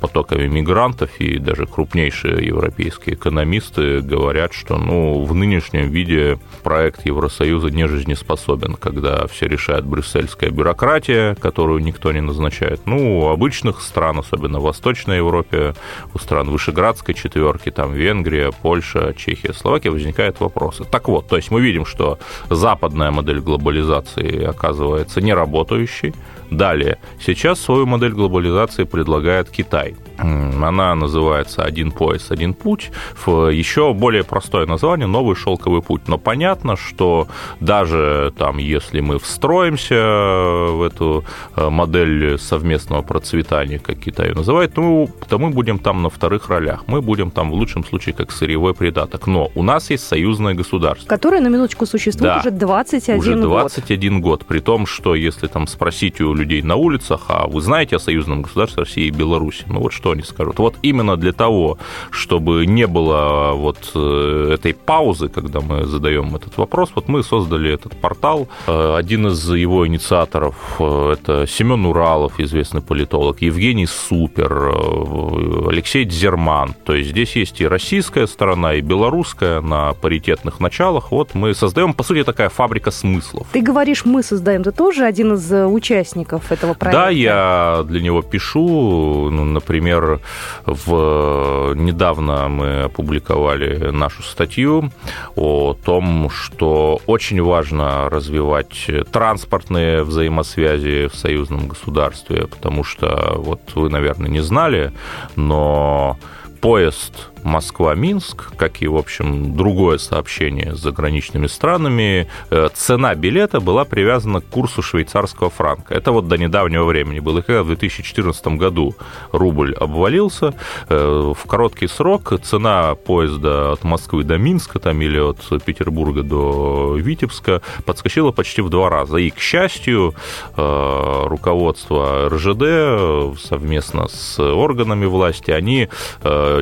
потоками 0.00 0.48
мигрантов, 0.48 1.10
и 1.20 1.38
даже 1.38 1.66
крупнейшие 1.66 2.44
европейские 2.44 3.14
экономисты 3.14 4.00
говорят, 4.00 4.52
что 4.52 4.78
ну, 4.78 5.24
в 5.24 5.32
нынешнем 5.34 5.90
виде 5.90 6.40
проект 6.64 7.06
Евросоюза 7.06 7.68
не 7.68 7.86
жизнеспособен, 7.86 8.74
когда 8.74 9.28
все 9.28 9.46
решает 9.46 9.84
брюссельская 9.86 10.50
бюрократия, 10.50 11.36
которую 11.36 11.80
никто 11.82 12.10
не 12.10 12.20
назначает. 12.20 12.80
Ну, 12.86 13.28
обычно 13.28 13.59
южных 13.60 13.80
стран, 13.82 14.18
особенно 14.18 14.58
в 14.58 14.62
Восточной 14.62 15.16
Европе, 15.16 15.74
у 16.14 16.18
стран 16.18 16.50
Вышеградской 16.50 17.14
четверки, 17.14 17.70
там 17.70 17.92
Венгрия, 17.92 18.52
Польша, 18.62 19.14
Чехия, 19.16 19.52
Словакия, 19.52 19.90
возникают 19.90 20.40
вопросы. 20.40 20.84
Так 20.84 21.08
вот, 21.08 21.28
то 21.28 21.36
есть 21.36 21.50
мы 21.50 21.60
видим, 21.60 21.84
что 21.84 22.18
западная 22.48 23.10
модель 23.10 23.40
глобализации 23.40 24.44
оказывается 24.44 25.20
неработающей, 25.20 26.14
Далее, 26.50 26.98
сейчас 27.24 27.60
свою 27.60 27.86
модель 27.86 28.12
глобализации 28.12 28.82
предлагает 28.82 29.50
Китай. 29.50 29.94
Она 30.18 30.94
называется 30.96 31.62
«Один 31.62 31.92
пояс, 31.92 32.30
один 32.30 32.54
путь». 32.54 32.90
Еще 33.26 33.94
более 33.94 34.24
простое 34.24 34.66
название– 34.66 35.06
«Новый 35.08 35.36
шелковый 35.36 35.80
путь». 35.80 36.08
Но 36.08 36.18
понятно, 36.18 36.76
что 36.76 37.28
даже 37.60 38.32
там, 38.36 38.58
если 38.58 39.00
мы 39.00 39.18
встроимся 39.20 39.94
в 39.94 40.82
эту 40.82 41.24
э, 41.54 41.70
модель 41.70 42.36
совместного 42.38 43.02
процветания, 43.02 43.49
как 43.50 43.98
Китай 43.98 44.28
ее 44.28 44.34
называет, 44.34 44.76
ну, 44.76 45.08
то 45.28 45.38
мы 45.38 45.50
будем 45.50 45.78
там 45.78 46.02
на 46.02 46.08
вторых 46.10 46.48
ролях. 46.48 46.84
Мы 46.86 47.02
будем 47.02 47.30
там 47.30 47.50
в 47.50 47.54
лучшем 47.54 47.84
случае 47.84 48.14
как 48.14 48.30
сырьевой 48.30 48.74
придаток. 48.74 49.26
Но 49.26 49.50
у 49.54 49.62
нас 49.62 49.90
есть 49.90 50.06
союзное 50.06 50.54
государство. 50.54 51.08
Которое, 51.08 51.40
на 51.40 51.48
минуточку, 51.48 51.86
существует 51.86 52.34
Да. 52.34 52.40
уже 52.40 52.50
21 52.50 53.18
Уже 53.18 53.34
год. 53.36 53.42
21 53.60 54.20
год. 54.20 54.46
При 54.46 54.60
том, 54.60 54.86
что 54.86 55.14
если 55.14 55.48
там 55.48 55.66
спросить 55.66 56.20
у 56.20 56.32
людей 56.34 56.62
на 56.62 56.76
улицах, 56.76 57.22
а 57.28 57.46
вы 57.48 57.60
знаете 57.60 57.96
о 57.96 57.98
союзном 57.98 58.42
государстве 58.42 58.84
России 58.84 59.06
и 59.06 59.10
Беларуси, 59.10 59.64
ну 59.68 59.80
вот 59.80 59.92
что 59.92 60.12
они 60.12 60.22
скажут? 60.22 60.58
Вот 60.58 60.76
именно 60.82 61.16
для 61.16 61.32
того, 61.32 61.78
чтобы 62.10 62.66
не 62.66 62.86
было 62.86 63.52
вот 63.54 63.78
э, 63.94 64.50
этой 64.54 64.74
паузы, 64.74 65.28
когда 65.28 65.60
мы 65.60 65.86
задаем 65.86 66.36
этот 66.36 66.56
вопрос, 66.56 66.90
вот 66.94 67.08
мы 67.08 67.22
создали 67.22 67.72
этот 67.72 67.96
портал. 68.00 68.48
Э, 68.66 68.96
Один 68.96 69.26
из 69.28 69.50
его 69.52 69.86
инициаторов 69.86 70.54
э, 70.78 71.14
это 71.18 71.46
Семен 71.46 71.84
Уралов, 71.86 72.38
известный 72.40 72.80
политолог, 72.80 73.29
Евгений 73.38 73.86
Супер, 73.86 74.52
э, 74.52 75.68
Алексей 75.68 76.04
Дзерман. 76.04 76.74
То 76.84 76.94
есть 76.94 77.10
здесь 77.10 77.36
есть 77.36 77.60
и 77.60 77.66
российская 77.66 78.26
сторона, 78.26 78.74
и 78.74 78.80
белорусская 78.80 79.60
на 79.60 79.94
паритетных 79.94 80.60
началах. 80.60 81.10
Вот 81.10 81.34
мы 81.34 81.54
создаем, 81.54 81.94
по 81.94 82.02
сути, 82.02 82.24
такая 82.24 82.48
фабрика 82.48 82.90
смыслов. 82.90 83.46
Ты 83.52 83.60
говоришь, 83.60 84.04
мы 84.04 84.22
создаем, 84.22 84.62
ты 84.62 84.72
тоже 84.72 85.04
один 85.04 85.34
из 85.34 85.52
э, 85.52 85.66
участников 85.66 86.52
этого 86.52 86.74
проекта? 86.74 87.04
Да, 87.04 87.08
я 87.10 87.84
для 87.86 88.00
него 88.00 88.22
пишу. 88.22 89.30
Ну, 89.30 89.44
например, 89.44 90.20
в... 90.66 91.74
недавно 91.74 92.48
мы 92.48 92.82
опубликовали 92.82 93.90
нашу 93.90 94.22
статью 94.22 94.90
о 95.36 95.74
том, 95.74 96.30
что 96.30 97.00
очень 97.06 97.42
важно 97.42 98.08
развивать 98.08 98.90
транспортные 99.12 100.02
взаимосвязи 100.02 101.08
в 101.08 101.16
союзном 101.16 101.68
государстве, 101.68 102.46
потому 102.46 102.84
что, 102.84 103.08
вот 103.36 103.60
вы, 103.74 103.88
наверное, 103.88 104.28
не 104.28 104.40
знали, 104.40 104.92
но 105.36 106.18
поезд 106.60 107.29
Москва-Минск, 107.44 108.56
как 108.56 108.82
и, 108.82 108.88
в 108.88 108.96
общем, 108.96 109.56
другое 109.56 109.98
сообщение 109.98 110.74
с 110.74 110.78
заграничными 110.78 111.46
странами, 111.46 112.28
э, 112.50 112.68
цена 112.74 113.14
билета 113.14 113.60
была 113.60 113.84
привязана 113.84 114.40
к 114.40 114.46
курсу 114.46 114.82
швейцарского 114.82 115.50
франка. 115.50 115.94
Это 115.94 116.12
вот 116.12 116.28
до 116.28 116.36
недавнего 116.36 116.84
времени 116.84 117.20
было. 117.20 117.38
И 117.38 117.42
когда 117.42 117.62
в 117.62 117.66
2014 117.66 118.58
году 118.58 118.94
рубль 119.32 119.74
обвалился, 119.74 120.54
э, 120.88 121.32
в 121.36 121.46
короткий 121.46 121.88
срок 121.88 122.32
цена 122.42 122.94
поезда 122.94 123.72
от 123.72 123.84
Москвы 123.84 124.24
до 124.24 124.38
Минска 124.38 124.78
там, 124.78 125.00
или 125.00 125.18
от 125.18 125.38
Петербурга 125.64 126.22
до 126.22 126.96
Витебска 126.96 127.62
подскочила 127.84 128.32
почти 128.32 128.62
в 128.62 128.70
два 128.70 128.88
раза. 128.88 129.16
И, 129.16 129.30
к 129.30 129.38
счастью, 129.38 130.14
э, 130.56 131.22
руководство 131.26 132.28
РЖД 132.28 133.38
совместно 133.40 134.08
с 134.08 134.38
органами 134.40 135.06
власти, 135.06 135.50
они 135.50 135.88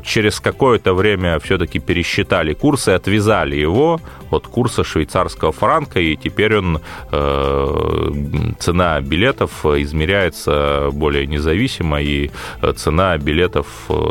через 0.02 0.40
какое-то 0.68 0.92
время 0.92 1.38
все-таки 1.38 1.78
пересчитали 1.78 2.52
курс 2.52 2.88
и 2.88 2.90
отвязали 2.90 3.56
его 3.56 4.00
от 4.30 4.46
курса 4.46 4.84
швейцарского 4.84 5.50
франка, 5.52 5.98
и 5.98 6.14
теперь 6.14 6.58
он, 6.58 6.80
э, 7.10 8.10
цена 8.58 9.00
билетов 9.00 9.64
измеряется 9.64 10.90
более 10.92 11.26
независимо, 11.26 12.02
и 12.02 12.30
цена 12.76 13.16
билетов 13.16 13.66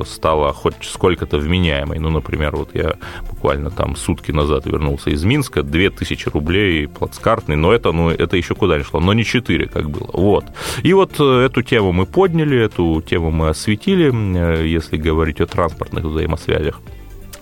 стала 0.06 0.52
хоть 0.54 0.74
сколько-то 0.82 1.38
вменяемой. 1.38 2.00
Ну, 2.00 2.10
например, 2.10 2.56
вот 2.56 2.70
я 2.74 2.96
буквально 3.30 3.70
там 3.70 3.96
сутки 3.96 4.32
назад 4.32 4.66
вернулся 4.66 5.12
из 5.12 5.24
Минска, 5.24 5.62
2000 5.62 6.30
рублей 6.30 6.88
плацкартный, 6.88 7.56
но 7.56 7.72
это, 7.72 7.92
ну, 7.92 8.10
это 8.10 8.36
еще 8.38 8.56
куда 8.56 8.80
ни 8.80 8.84
шло, 8.84 9.00
но 9.00 9.14
не 9.14 9.24
4, 9.24 9.68
как 9.68 9.90
было. 9.90 10.10
Вот. 10.14 10.46
И 10.82 10.94
вот 10.94 11.20
э, 11.20 11.46
эту 11.46 11.62
тему 11.62 11.92
мы 11.92 12.08
подняли, 12.08 12.58
эту 12.58 13.04
тему 13.08 13.30
мы 13.30 13.50
осветили, 13.50 14.12
э, 14.12 14.68
если 14.68 14.98
говорить 14.98 15.42
о 15.42 15.46
транспортных 15.46 16.04
взаимосвязях 16.06 16.47
связях. 16.48 16.82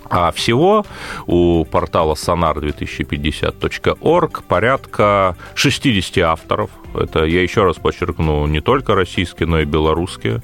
А 0.08 0.30
всего 0.32 0.86
у 1.26 1.64
портала 1.64 2.14
sonar2050.org 2.14 4.44
порядка 4.44 5.36
60 5.54 6.18
авторов. 6.18 6.70
Это, 6.94 7.24
я 7.24 7.42
еще 7.42 7.64
раз 7.64 7.76
подчеркну, 7.76 8.46
не 8.46 8.60
только 8.60 8.94
российские, 8.94 9.48
но 9.48 9.60
и 9.60 9.64
белорусские. 9.66 10.40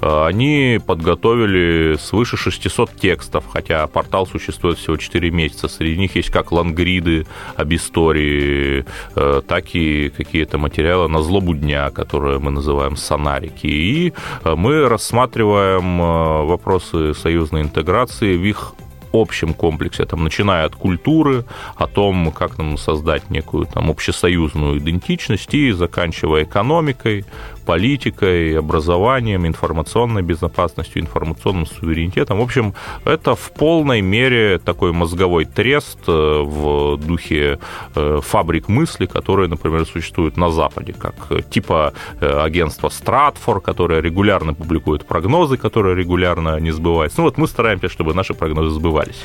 Они 0.00 0.78
подготовили 0.86 1.96
свыше 1.98 2.36
600 2.36 2.94
текстов, 2.94 3.44
хотя 3.52 3.88
портал 3.88 4.26
существует 4.26 4.78
всего 4.78 4.96
4 4.96 5.30
месяца. 5.32 5.66
Среди 5.68 5.98
них 5.98 6.14
есть 6.14 6.30
как 6.30 6.52
лангриды 6.52 7.26
об 7.56 7.74
истории, 7.74 8.84
так 9.14 9.74
и 9.74 10.12
какие-то 10.16 10.58
материалы 10.58 11.08
на 11.08 11.22
злобу 11.22 11.54
дня, 11.54 11.90
которые 11.90 12.38
мы 12.38 12.52
называем 12.52 12.94
сонарики. 12.96 13.66
И 13.66 14.12
мы 14.44 14.88
рассматриваем 14.88 15.98
вопросы 16.46 17.14
союзной 17.14 17.62
интеграции 17.62 18.36
в 18.36 18.44
их 18.44 18.74
общем 19.20 19.54
комплексе, 19.54 20.04
там, 20.04 20.24
начиная 20.24 20.66
от 20.66 20.76
культуры, 20.76 21.44
о 21.76 21.86
том, 21.86 22.32
как 22.32 22.58
нам 22.58 22.78
создать 22.78 23.30
некую 23.30 23.66
там, 23.66 23.90
общесоюзную 23.90 24.78
идентичность, 24.78 25.52
и 25.54 25.72
заканчивая 25.72 26.44
экономикой, 26.44 27.24
политикой, 27.66 28.58
образованием, 28.58 29.46
информационной 29.46 30.22
безопасностью, 30.22 31.02
информационным 31.02 31.66
суверенитетом. 31.66 32.38
В 32.38 32.42
общем, 32.42 32.74
это 33.04 33.34
в 33.34 33.50
полной 33.52 34.00
мере 34.00 34.58
такой 34.58 34.92
мозговой 34.92 35.44
трест 35.44 35.98
э, 36.08 36.12
в 36.44 36.96
духе 36.96 37.58
э, 37.94 38.20
фабрик 38.22 38.68
мысли, 38.68 39.06
которые, 39.06 39.48
например, 39.48 39.84
существуют 39.86 40.36
на 40.36 40.50
Западе, 40.50 40.92
как 40.92 41.14
э, 41.30 41.42
типа 41.50 41.92
агентства 42.20 42.88
Stratfor, 42.88 43.60
которое 43.60 44.00
регулярно 44.00 44.54
публикует 44.54 45.06
прогнозы, 45.06 45.56
которые 45.56 45.96
регулярно 45.96 46.60
не 46.60 46.72
сбываются. 46.72 47.20
Ну 47.20 47.24
вот 47.24 47.38
мы 47.38 47.48
стараемся, 47.48 47.88
чтобы 47.88 48.14
наши 48.14 48.34
прогнозы 48.34 48.70
сбывались. 48.70 49.20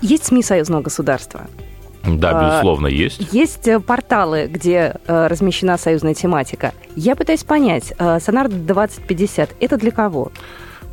Есть 0.00 0.24
СМИ 0.24 0.42
союзного 0.42 0.82
государства? 0.82 1.40
Да, 2.04 2.50
безусловно, 2.50 2.86
есть. 2.88 3.32
Есть 3.32 3.68
порталы, 3.86 4.48
где 4.48 4.96
э, 5.06 5.26
размещена 5.28 5.78
союзная 5.78 6.14
тематика. 6.14 6.72
Я 6.96 7.14
пытаюсь 7.16 7.44
понять, 7.44 7.92
э, 7.98 8.18
Сонар 8.20 8.48
2050 8.48 9.50
это 9.60 9.76
для 9.76 9.90
кого? 9.90 10.32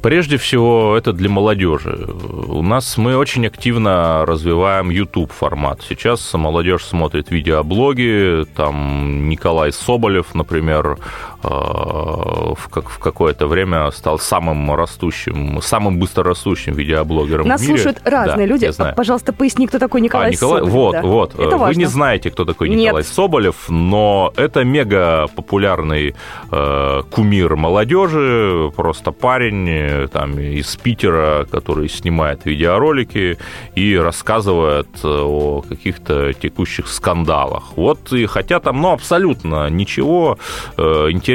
Прежде 0.02 0.38
всего, 0.38 0.96
это 0.96 1.12
для 1.12 1.30
молодежи. 1.30 2.08
У 2.48 2.62
нас 2.62 2.98
мы 2.98 3.18
очень 3.18 3.46
активно 3.46 4.26
развиваем 4.26 4.90
YouTube 4.90 5.32
формат. 5.32 5.82
Сейчас 5.88 6.34
молодежь 6.34 6.86
смотрит 6.86 7.32
видеоблоги, 7.32 8.46
там 8.56 9.28
Николай 9.28 9.74
Соболев, 9.74 10.34
например, 10.36 10.98
в, 11.42 12.68
как, 12.70 12.90
в 12.90 13.00
какое-то 13.00 13.48
время 13.48 13.90
стал 13.92 14.20
самым 14.20 14.74
растущим, 14.74 15.62
самым 15.62 15.98
быстрорастущим 16.00 16.74
видеоблогером 16.74 17.48
Нас 17.48 17.62
в 17.62 17.64
мире. 17.64 17.78
слушают 17.78 18.02
разные 18.06 18.46
Да, 18.48 18.54
люди. 18.54 18.66
я 18.66 18.72
знаю. 18.72 18.96
Пожалуйста, 18.96 19.32
поясни, 19.34 19.68
кто 19.68 19.80
такой 19.80 20.02
Николай, 20.02 20.30
а, 20.30 20.32
Николай, 20.32 20.60
Соболев. 20.60 20.74
вот, 20.74 20.92
да. 20.94 21.02
вот. 21.02 21.34
Это 21.36 21.50
Вы 21.52 21.58
важно. 21.58 21.80
не 21.80 21.86
знаете, 21.86 22.30
кто 22.32 22.46
такой 22.46 22.70
Нет. 22.70 22.80
Николай 22.80 23.04
Соболев, 23.04 23.70
но 23.70 24.34
это 24.36 24.64
мега 24.64 25.28
популярный 25.36 26.16
э, 26.52 27.02
кумир 27.10 27.56
молодежи, 27.56 28.72
просто 28.76 29.12
парень 29.12 29.70
э, 29.70 30.08
там 30.12 30.38
из 30.40 30.76
Питера, 30.76 31.46
который 31.50 31.90
снимает 31.90 32.46
видеоролики 32.46 33.38
и 33.76 33.96
рассказывает 33.98 34.88
э, 35.04 35.08
о 35.08 35.62
каких-то 35.62 36.34
текущих 36.34 36.88
скандалах. 36.88 37.78
Вот 37.78 38.12
и 38.14 38.26
хотя 38.26 38.60
там, 38.60 38.82
ну, 38.82 38.92
абсолютно 38.92 39.70
ничего 39.70 40.38
э, 40.78 40.82
интересного 41.12 41.29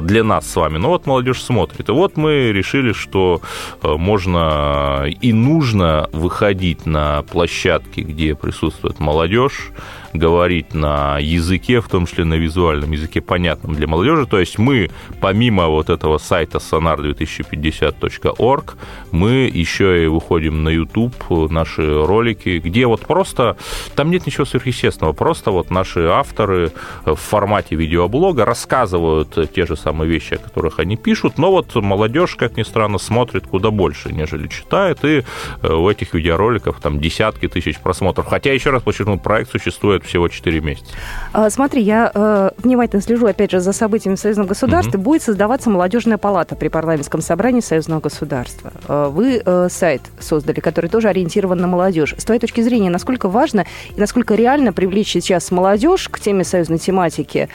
для 0.00 0.24
нас 0.24 0.50
с 0.50 0.56
вами, 0.56 0.78
но 0.78 0.88
вот 0.88 1.06
молодежь 1.06 1.42
смотрит. 1.42 1.88
И 1.88 1.92
вот 1.92 2.16
мы 2.16 2.52
решили, 2.52 2.92
что 2.92 3.40
э, 3.82 3.94
можно 3.96 5.06
и 5.06 5.32
нужно 5.32 6.08
выходить 6.12 6.86
на 6.86 7.22
площадки, 7.22 8.00
где 8.00 8.34
присутствует 8.34 9.00
молодежь, 9.00 9.70
говорить 10.12 10.74
на 10.74 11.18
языке, 11.18 11.80
в 11.80 11.88
том 11.88 12.06
числе 12.06 12.24
на 12.24 12.34
визуальном 12.34 12.92
языке, 12.92 13.20
понятном 13.20 13.74
для 13.74 13.86
молодежи. 13.86 14.26
То 14.26 14.38
есть 14.38 14.58
мы, 14.58 14.90
помимо 15.20 15.68
вот 15.68 15.90
этого 15.90 16.18
сайта 16.18 16.58
sonar2050.org, 16.58 18.74
мы 19.10 19.50
еще 19.52 20.04
и 20.04 20.06
выходим 20.06 20.64
на 20.64 20.68
YouTube, 20.68 21.14
наши 21.50 22.04
ролики, 22.04 22.58
где 22.58 22.86
вот 22.86 23.06
просто, 23.06 23.56
там 23.94 24.10
нет 24.10 24.26
ничего 24.26 24.44
сверхъестественного, 24.44 25.12
просто 25.12 25.50
вот 25.50 25.70
наши 25.70 26.06
авторы 26.06 26.72
в 27.04 27.16
формате 27.16 27.76
видеоблога 27.76 28.44
рассказывают 28.44 29.52
те 29.54 29.66
же 29.66 29.76
самые 29.76 30.10
вещи, 30.10 30.34
о 30.34 30.38
которых 30.38 30.78
они 30.78 30.96
пишут, 30.96 31.38
но 31.38 31.50
вот 31.50 31.74
молодежь, 31.74 32.36
как 32.36 32.56
ни 32.56 32.62
странно, 32.62 32.98
смотрит 32.98 33.46
куда 33.46 33.70
больше, 33.70 34.12
нежели 34.12 34.48
читает, 34.48 35.04
и 35.04 35.24
у 35.62 35.88
этих 35.88 36.14
видеороликов 36.14 36.80
там 36.80 37.00
десятки 37.00 37.48
тысяч 37.48 37.78
просмотров. 37.78 38.26
Хотя, 38.26 38.52
еще 38.52 38.70
раз 38.70 38.82
подчеркну, 38.82 39.18
проект 39.18 39.50
существует 39.50 40.01
всего 40.02 40.28
4 40.28 40.60
месяца. 40.60 40.90
А, 41.32 41.50
Смотри, 41.50 41.82
я 41.82 42.10
э, 42.14 42.50
внимательно 42.58 43.02
слежу, 43.02 43.26
опять 43.26 43.50
же, 43.50 43.60
за 43.60 43.72
событиями 43.72 44.16
в 44.16 44.20
Союзном 44.20 44.46
государстве. 44.46 44.94
Мгм. 44.94 45.02
Будет 45.02 45.22
создаваться 45.22 45.70
молодежная 45.70 46.18
палата 46.18 46.54
при 46.56 46.68
парламентском 46.68 47.20
собрании 47.20 47.60
Союзного 47.60 48.00
государства. 48.00 48.72
Э, 48.88 49.08
Вы 49.10 49.42
э, 49.44 49.68
сайт 49.70 50.02
создали, 50.20 50.60
который 50.60 50.88
тоже 50.90 51.08
ориентирован 51.08 51.58
на 51.58 51.66
молодежь. 51.66 52.14
С 52.18 52.24
твоей 52.24 52.40
точки 52.40 52.60
зрения, 52.60 52.90
насколько 52.90 53.28
важно 53.28 53.66
и 53.94 54.00
насколько 54.00 54.34
реально 54.34 54.72
привлечь 54.72 55.10
сейчас 55.12 55.50
молодежь 55.50 56.08
к 56.08 56.18
теме 56.20 56.44
союзной 56.44 56.78
тематики, 56.78 57.48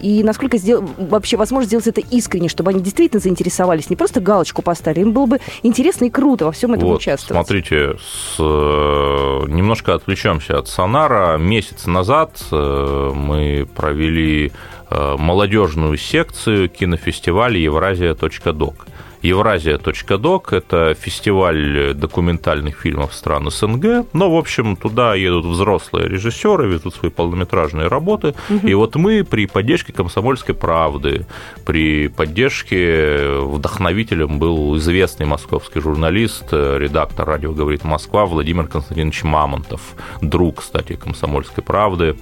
и 0.00 0.22
насколько 0.24 0.56
сдел- 0.56 0.88
вообще 0.98 1.36
возможно 1.36 1.66
сделать 1.66 1.86
это 1.86 2.00
искренне, 2.00 2.48
чтобы 2.48 2.70
они 2.70 2.80
действительно 2.80 3.20
заинтересовались, 3.20 3.90
не 3.90 3.96
просто 3.96 4.20
галочку 4.20 4.62
поставили, 4.62 5.00
им 5.00 5.12
было 5.12 5.26
бы 5.26 5.40
интересно 5.62 6.06
и 6.06 6.10
круто 6.10 6.46
во 6.46 6.52
всем 6.52 6.74
этом 6.74 6.88
Вот, 6.88 6.96
участвовать. 6.98 7.46
смотрите, 7.46 7.96
с, 7.98 8.38
немножко 8.38 9.62
немножко 9.62 9.94
отвлечемся 9.94 10.58
от 10.58 10.68
Сонара. 10.68 11.38
Месяц 11.38 11.81
назад 11.86 12.42
э, 12.50 13.12
мы 13.14 13.66
провели 13.74 14.52
э, 14.90 15.16
молодежную 15.18 15.96
секцию 15.96 16.68
кинофестиваля 16.68 17.58
«Евразия.док». 17.58 18.86
Евразия.док– 19.22 20.52
это 20.54 20.94
фестиваль 20.94 21.94
документальных 21.94 22.80
фильмов 22.80 23.14
стран 23.14 23.50
СНГ. 23.50 24.06
Но, 24.12 24.30
в 24.34 24.36
общем, 24.36 24.74
туда 24.74 25.14
едут 25.14 25.44
взрослые 25.44 26.08
режиссеры, 26.08 26.66
везут 26.66 26.96
свои 26.96 27.10
полнометражные 27.10 27.86
работы. 27.86 28.34
Угу. 28.50 28.66
И 28.66 28.74
вот 28.74 28.96
мы 28.96 29.22
при 29.22 29.46
поддержке 29.46 29.92
«Комсомольской 29.92 30.56
правды», 30.56 31.24
при 31.64 32.08
поддержке 32.08 33.38
вдохновителем 33.40 34.40
был 34.40 34.76
известный 34.78 35.26
московский 35.26 35.80
журналист, 35.80 36.52
редактор 36.52 37.26
«Радио 37.26 37.52
говорит 37.52 37.84
Москва» 37.84 38.26
Владимир 38.26 38.66
Константинович 38.66 39.22
Мамонтов, 39.22 39.80
друг, 40.20 40.60
кстати, 40.60 40.94
«Комсомольской 40.94 41.62
правды». 41.62 42.16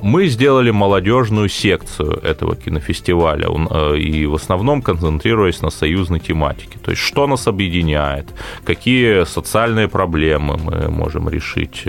Мы 0.00 0.28
сделали 0.28 0.70
молодежную 0.70 1.50
секцию 1.50 2.18
этого 2.22 2.56
кинофестиваля, 2.56 3.48
и 3.94 4.24
в 4.24 4.34
основном 4.34 4.80
концентрируясь 4.80 5.60
на 5.60 5.68
союзной 5.68 6.21
тематики. 6.26 6.78
То 6.82 6.90
есть, 6.90 7.02
что 7.02 7.26
нас 7.26 7.46
объединяет, 7.46 8.26
какие 8.64 9.24
социальные 9.24 9.88
проблемы 9.88 10.56
мы 10.56 10.88
можем 10.88 11.28
решить. 11.28 11.84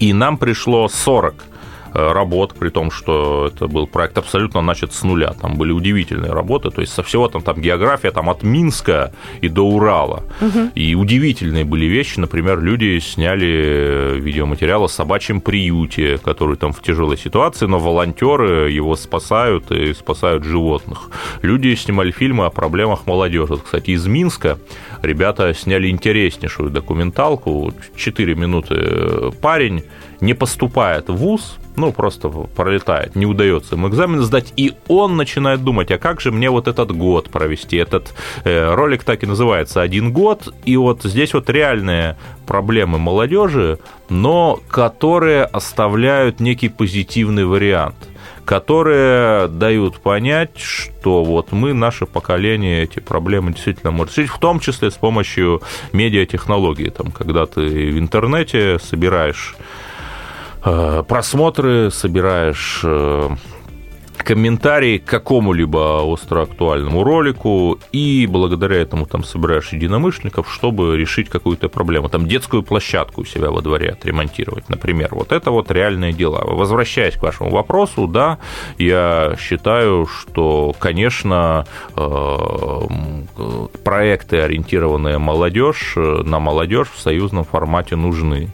И 0.00 0.12
нам 0.12 0.38
пришло 0.38 0.88
40 0.88 1.34
Э, 1.34 1.53
работ, 1.94 2.54
при 2.58 2.70
том, 2.70 2.90
что 2.90 3.50
это 3.54 3.68
был 3.68 3.86
проект 3.86 4.18
абсолютно 4.18 4.60
начат 4.60 4.92
с 4.92 5.02
нуля. 5.02 5.32
Там 5.40 5.56
были 5.56 5.72
удивительные 5.72 6.32
работы, 6.32 6.70
то 6.70 6.80
есть 6.80 6.92
со 6.92 7.02
всего 7.02 7.28
там, 7.28 7.42
там 7.42 7.60
география 7.60 8.10
там 8.10 8.28
от 8.28 8.42
Минска 8.42 9.12
и 9.40 9.48
до 9.48 9.62
Урала. 9.62 10.24
Угу. 10.40 10.70
И 10.74 10.94
удивительные 10.94 11.64
были 11.64 11.86
вещи. 11.86 12.18
Например, 12.18 12.60
люди 12.60 12.98
сняли 12.98 14.18
видеоматериал 14.20 14.84
о 14.84 14.88
собачьем 14.88 15.40
приюте, 15.40 16.18
который 16.18 16.56
там 16.56 16.72
в 16.72 16.82
тяжелой 16.82 17.16
ситуации, 17.16 17.66
но 17.66 17.78
волонтеры 17.78 18.70
его 18.70 18.96
спасают 18.96 19.70
и 19.70 19.94
спасают 19.94 20.44
животных. 20.44 21.10
Люди 21.42 21.74
снимали 21.74 22.10
фильмы 22.10 22.46
о 22.46 22.50
проблемах 22.50 23.06
молодежи. 23.06 23.56
Кстати, 23.56 23.90
из 23.90 24.06
Минска 24.06 24.58
ребята 25.02 25.54
сняли 25.54 25.88
интереснейшую 25.88 26.70
документалку. 26.70 27.72
Четыре 27.96 28.34
минуты 28.34 29.30
парень 29.40 29.84
не 30.20 30.34
поступает 30.34 31.08
в 31.08 31.16
ВУЗ, 31.16 31.58
ну, 31.76 31.92
просто 31.92 32.28
пролетает, 32.28 33.16
не 33.16 33.26
удается 33.26 33.74
ему 33.74 33.88
экзамен 33.88 34.22
сдать, 34.22 34.52
и 34.56 34.74
он 34.86 35.16
начинает 35.16 35.64
думать, 35.64 35.90
а 35.90 35.98
как 35.98 36.20
же 36.20 36.30
мне 36.30 36.50
вот 36.50 36.68
этот 36.68 36.92
год 36.92 37.30
провести? 37.30 37.76
Этот 37.76 38.14
э, 38.44 38.72
ролик 38.74 39.04
так 39.04 39.22
и 39.22 39.26
называется 39.26 39.82
«Один 39.82 40.12
год», 40.12 40.54
и 40.64 40.76
вот 40.76 41.02
здесь 41.02 41.34
вот 41.34 41.50
реальные 41.50 42.16
проблемы 42.46 42.98
молодежи, 42.98 43.78
но 44.08 44.60
которые 44.68 45.44
оставляют 45.44 46.40
некий 46.40 46.68
позитивный 46.68 47.44
вариант– 47.44 47.96
которые 48.44 49.48
дают 49.48 49.98
понять, 50.00 50.58
что 50.58 51.24
вот 51.24 51.52
мы, 51.52 51.72
наше 51.72 52.06
поколение, 52.06 52.82
эти 52.82 53.00
проблемы 53.00 53.52
действительно 53.52 53.90
может 53.90 54.16
решить, 54.16 54.30
в 54.30 54.38
том 54.38 54.60
числе 54.60 54.90
с 54.90 54.94
помощью 54.94 55.62
медиатехнологий. 55.92 56.90
Там, 56.90 57.10
когда 57.10 57.46
ты 57.46 57.60
в 57.62 57.98
интернете 57.98 58.78
собираешь 58.78 59.56
просмотры, 60.64 61.90
собираешь 61.90 62.80
э, 62.84 63.28
комментарии 64.24 64.98
к 64.98 65.04
какому-либо 65.04 66.10
остроактуальному 66.12 67.04
ролику, 67.04 67.78
и 67.92 68.26
благодаря 68.26 68.76
этому 68.76 69.06
там 69.06 69.22
собираешь 69.22 69.72
единомышленников, 69.72 70.52
чтобы 70.52 70.96
решить 70.96 71.28
какую-то 71.28 71.68
проблему. 71.68 72.08
Там 72.08 72.26
детскую 72.26 72.62
площадку 72.62 73.20
у 73.20 73.24
себя 73.24 73.50
во 73.50 73.60
дворе 73.60 73.90
отремонтировать, 73.90 74.68
например. 74.68 75.08
Вот 75.12 75.32
это 75.32 75.50
вот 75.50 75.70
реальные 75.70 76.12
дела. 76.12 76.42
Возвращаясь 76.44 77.14
к 77.14 77.22
вашему 77.22 77.50
вопросу, 77.50 78.06
да, 78.06 78.38
я 78.78 79.36
считаю, 79.38 80.06
что, 80.06 80.74
конечно, 80.78 81.66
э, 81.96 82.80
проекты, 83.84 84.40
ориентированные 84.40 85.18
молодежь, 85.18 85.94
на 85.96 86.40
молодежь 86.40 86.88
в 86.94 87.00
союзном 87.00 87.44
формате 87.44 87.96
нужны. 87.96 88.48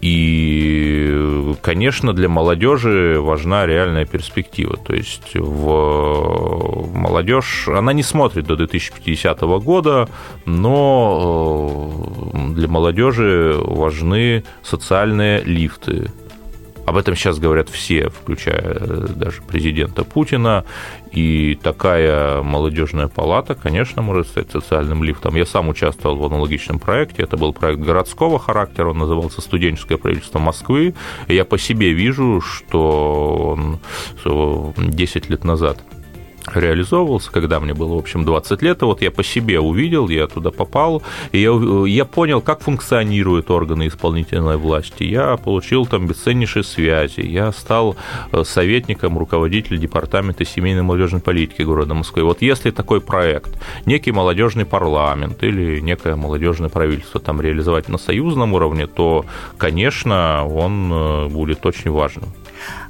И, 0.00 1.54
конечно, 1.60 2.12
для 2.12 2.28
молодежи 2.28 3.18
важна 3.20 3.66
реальная 3.66 4.06
перспектива. 4.06 4.76
То 4.76 4.94
есть 4.94 5.34
в 5.34 6.88
молодежь, 6.94 7.68
она 7.68 7.92
не 7.92 8.02
смотрит 8.02 8.46
до 8.46 8.56
2050 8.56 9.40
года, 9.40 10.08
но 10.46 11.90
э, 12.32 12.54
для 12.54 12.68
молодежи 12.68 13.56
важны 13.58 14.44
социальные 14.62 15.42
лифты, 15.42 16.12
об 16.88 16.96
этом 16.96 17.14
сейчас 17.14 17.38
говорят 17.38 17.68
все, 17.68 18.08
включая 18.08 18.60
э, 18.60 19.06
даже 19.14 19.42
президента 19.42 20.04
Путина. 20.04 20.64
И 21.12 21.58
такая 21.62 22.42
молодежная 22.42 23.08
палата, 23.08 23.54
конечно, 23.54 24.02
может 24.02 24.28
стать 24.28 24.50
социальным 24.50 25.02
лифтом. 25.02 25.36
Я 25.36 25.46
сам 25.46 25.68
участвовал 25.68 26.16
в 26.16 26.24
аналогичном 26.26 26.78
проекте. 26.78 27.22
Это 27.22 27.36
был 27.36 27.52
проект 27.52 27.80
городского 27.80 28.38
характера, 28.38 28.90
он 28.90 28.98
назывался 28.98 29.40
«Студенческое 29.40 29.98
правительство 29.98 30.38
Москвы». 30.38 30.94
И 31.28 31.34
я 31.34 31.44
по 31.44 31.58
себе 31.58 31.92
вижу, 31.92 32.40
что 32.40 33.56
он 33.56 33.78
10 34.76 35.30
лет 35.30 35.44
назад 35.44 35.82
реализовывался, 36.54 37.30
когда 37.30 37.60
мне 37.60 37.74
было, 37.74 37.94
в 37.94 37.98
общем, 37.98 38.24
20 38.24 38.62
лет, 38.62 38.82
и 38.82 38.84
вот 38.84 39.02
я 39.02 39.10
по 39.10 39.24
себе 39.24 39.60
увидел, 39.60 40.08
я 40.08 40.26
туда 40.26 40.50
попал, 40.50 41.02
и 41.32 41.40
я, 41.40 41.52
я 41.86 42.04
понял, 42.04 42.40
как 42.40 42.60
функционируют 42.60 43.50
органы 43.50 43.88
исполнительной 43.88 44.56
власти. 44.56 45.04
Я 45.04 45.36
получил 45.36 45.86
там 45.86 46.06
бесценнейшие 46.06 46.64
связи, 46.64 47.20
я 47.20 47.52
стал 47.52 47.96
э, 48.32 48.44
советником 48.44 49.18
руководителя 49.18 49.78
департамента 49.78 50.44
семейной 50.44 50.80
и 50.80 50.84
молодежной 50.84 51.20
политики 51.20 51.62
города 51.62 51.94
Москвы. 51.94 52.24
Вот 52.24 52.42
если 52.42 52.70
такой 52.70 53.00
проект, 53.00 53.50
некий 53.86 54.12
молодежный 54.12 54.64
парламент 54.64 55.42
или 55.42 55.80
некое 55.80 56.16
молодежное 56.16 56.68
правительство 56.68 57.20
там 57.20 57.40
реализовать 57.40 57.88
на 57.88 57.98
союзном 57.98 58.54
уровне, 58.54 58.86
то, 58.86 59.24
конечно, 59.56 60.46
он 60.46 60.92
э, 60.92 61.28
будет 61.28 61.64
очень 61.66 61.90
важным. 61.90 62.32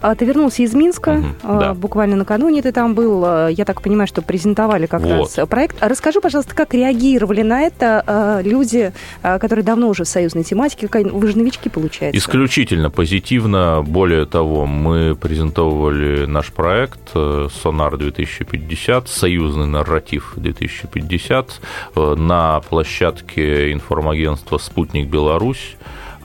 А, 0.01 0.15
ты 0.15 0.25
вернулся 0.25 0.63
из 0.63 0.75
Минска, 0.75 1.23
угу, 1.43 1.59
да. 1.59 1.75
буквально 1.75 2.17
накануне 2.17 2.63
ты 2.63 2.73
там 2.73 2.95
был. 2.95 3.23
А, 3.25 3.49
я 3.49 3.65
так 3.65 3.83
понимаю, 3.83 4.07
что 4.07 4.23
презентовали 4.23 4.87
как 4.87 5.03
вот. 5.03 5.37
раз 5.37 5.49
проект. 5.49 5.77
Расскажи, 5.81 6.21
пожалуйста, 6.21 6.55
как 6.55 6.75
реагировали 6.75 7.43
на 7.43 7.63
это 7.63 8.41
люди, 8.45 8.93
которые 9.23 9.65
давно 9.65 9.89
уже 9.89 10.05
в 10.05 10.09
союзной 10.09 10.45
тематике? 10.45 10.89
Вы 10.93 11.29
же 11.29 11.39
новички, 11.39 11.69
получается. 11.69 12.19
Исключительно 12.19 12.91
позитивно. 12.91 13.83
Более 13.87 14.27
того, 14.27 14.67
мы 14.67 15.15
презентовали 15.15 16.27
наш 16.27 16.53
проект 16.53 17.11
э, 17.15 17.49
«Сонар 17.63 17.95
2050», 17.95 19.07
«Союзный 19.07 19.67
нарратив 19.67 20.35
2050» 20.37 21.51
э, 21.95 22.15
на 22.15 22.61
площадке 22.61 23.73
информагентства 23.73 24.59
«Спутник 24.59 25.09
Беларусь». 25.09 25.77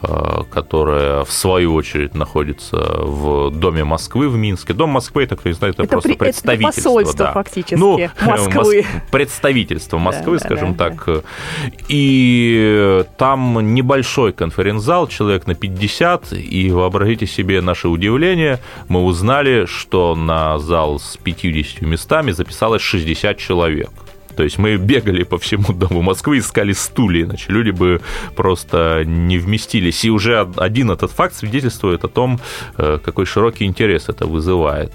Э, 0.06 0.44
которая 0.52 1.24
в 1.24 1.32
свою 1.32 1.74
очередь 1.76 2.14
находится 2.14 2.76
в 2.76 3.52
Доме 3.52 3.86
Москвы 3.86 4.28
в 4.28 4.36
Минске. 4.36 4.74
Дом 4.74 4.90
Москвы, 4.90 5.24
это, 5.24 5.38
кто 5.38 5.48
не 5.48 5.56
знает, 5.56 5.76
это, 5.76 5.84
это 5.84 5.92
просто 5.92 6.10
при, 6.10 6.18
представительство. 6.18 6.82
Это 6.82 6.84
посольство 6.84 7.26
да. 7.26 7.32
фактически 7.32 7.76
ну, 7.76 7.98
Москвы. 8.26 8.86
Представительство 9.12 10.00
Москвы, 10.00 10.40
да, 10.40 10.46
скажем 10.46 10.76
да, 10.76 10.90
так. 10.90 11.04
Да. 11.06 11.22
И 11.88 13.06
там 13.18 13.74
небольшой 13.74 14.34
конференц-зал, 14.34 15.08
человек 15.08 15.48
на 15.48 15.56
50, 15.56 16.34
и 16.34 16.70
вообразите 16.72 17.26
себе 17.26 17.62
наше 17.62 17.88
удивление, 17.88 18.60
мы 18.90 19.04
узнали, 19.04 19.66
что 19.66 20.16
на 20.16 20.60
зал 20.60 21.00
с 21.00 21.16
50 21.16 21.82
местами 21.82 22.32
записалось 22.32 22.82
60 22.82 23.38
человек. 23.38 23.90
То 24.36 24.44
есть 24.44 24.58
мы 24.58 24.78
бегали 24.78 25.24
по 25.24 25.38
всему 25.38 25.74
дому 25.74 26.02
Москвы, 26.02 26.38
искали 26.38 26.74
стулья, 26.74 27.26
иначе 27.26 27.46
люди 27.50 27.72
бы 27.72 28.02
просто 28.36 29.04
не 29.06 29.38
вместились. 29.38 30.06
И 30.06 30.10
уже 30.10 30.48
один 30.58 30.92
этот 30.92 31.12
факт 31.12 31.36
свидетельствует 31.36 32.04
о 32.04 32.08
том, 32.08 32.40
э, 32.78 33.00
какой 33.04 33.26
широкий 33.26 33.66
интерес 33.66 34.10
это 34.10 34.26
вызывает. 34.26 34.94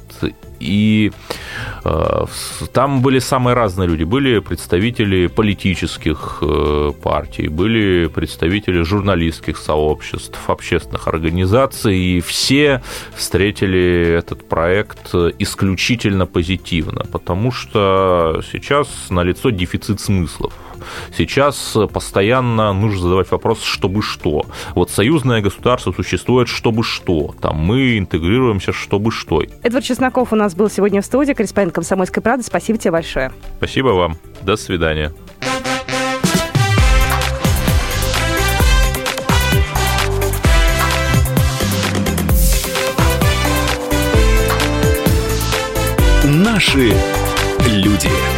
И 0.61 1.13
э, 1.85 2.25
там 2.73 3.03
были 3.03 3.19
самые 3.19 3.55
разные 3.55 3.89
люди. 3.89 4.05
Были 4.05 4.41
представители 4.41 5.27
политических 5.27 6.39
э, 6.43 6.93
партий, 7.03 7.49
были 7.49 8.07
представители 8.09 8.83
журналистских 8.83 9.57
сообществ, 9.57 10.39
общественных 10.49 11.09
организаций, 11.09 11.97
и 11.97 12.21
все 12.21 12.83
встретили 13.15 14.17
этот 14.19 14.49
проект 14.49 15.15
исключительно 15.39 16.27
позитивно, 16.27 17.05
потому 17.13 17.53
что 17.53 18.43
сейчас 18.51 18.89
налицо 19.11 19.51
дефицит 19.51 20.01
смыслов. 20.01 20.53
Сейчас 21.17 21.77
э, 21.77 21.87
постоянно 21.87 22.73
нужно 22.73 23.01
задавать 23.01 23.31
вопрос, 23.31 23.63
чтобы 23.63 24.03
что. 24.03 24.45
Вот 24.75 24.91
союзное 24.91 25.41
государство 25.41 25.93
существует, 25.93 26.49
чтобы 26.49 26.85
что. 26.85 27.35
Там 27.41 27.57
мы 27.57 27.99
интегрируемся, 27.99 28.73
чтобы 28.73 29.11
что. 29.11 29.43
Эдвард 29.63 29.85
Чесноков 29.85 30.33
у 30.33 30.37
нас 30.37 30.55
был 30.55 30.71
сегодня 30.71 31.03
в 31.03 31.05
студии, 31.05 31.33
корреспондент 31.33 31.75
«Комсомольской 31.75 32.23
правды». 32.23 32.45
Спасибо 32.45 32.79
тебе 32.79 32.93
большое. 32.93 33.33
Спасибо 33.59 33.89
вам. 33.89 34.17
До 34.43 34.57
свидания. 34.57 35.13
Наши 46.25 46.93
люди. 47.67 48.38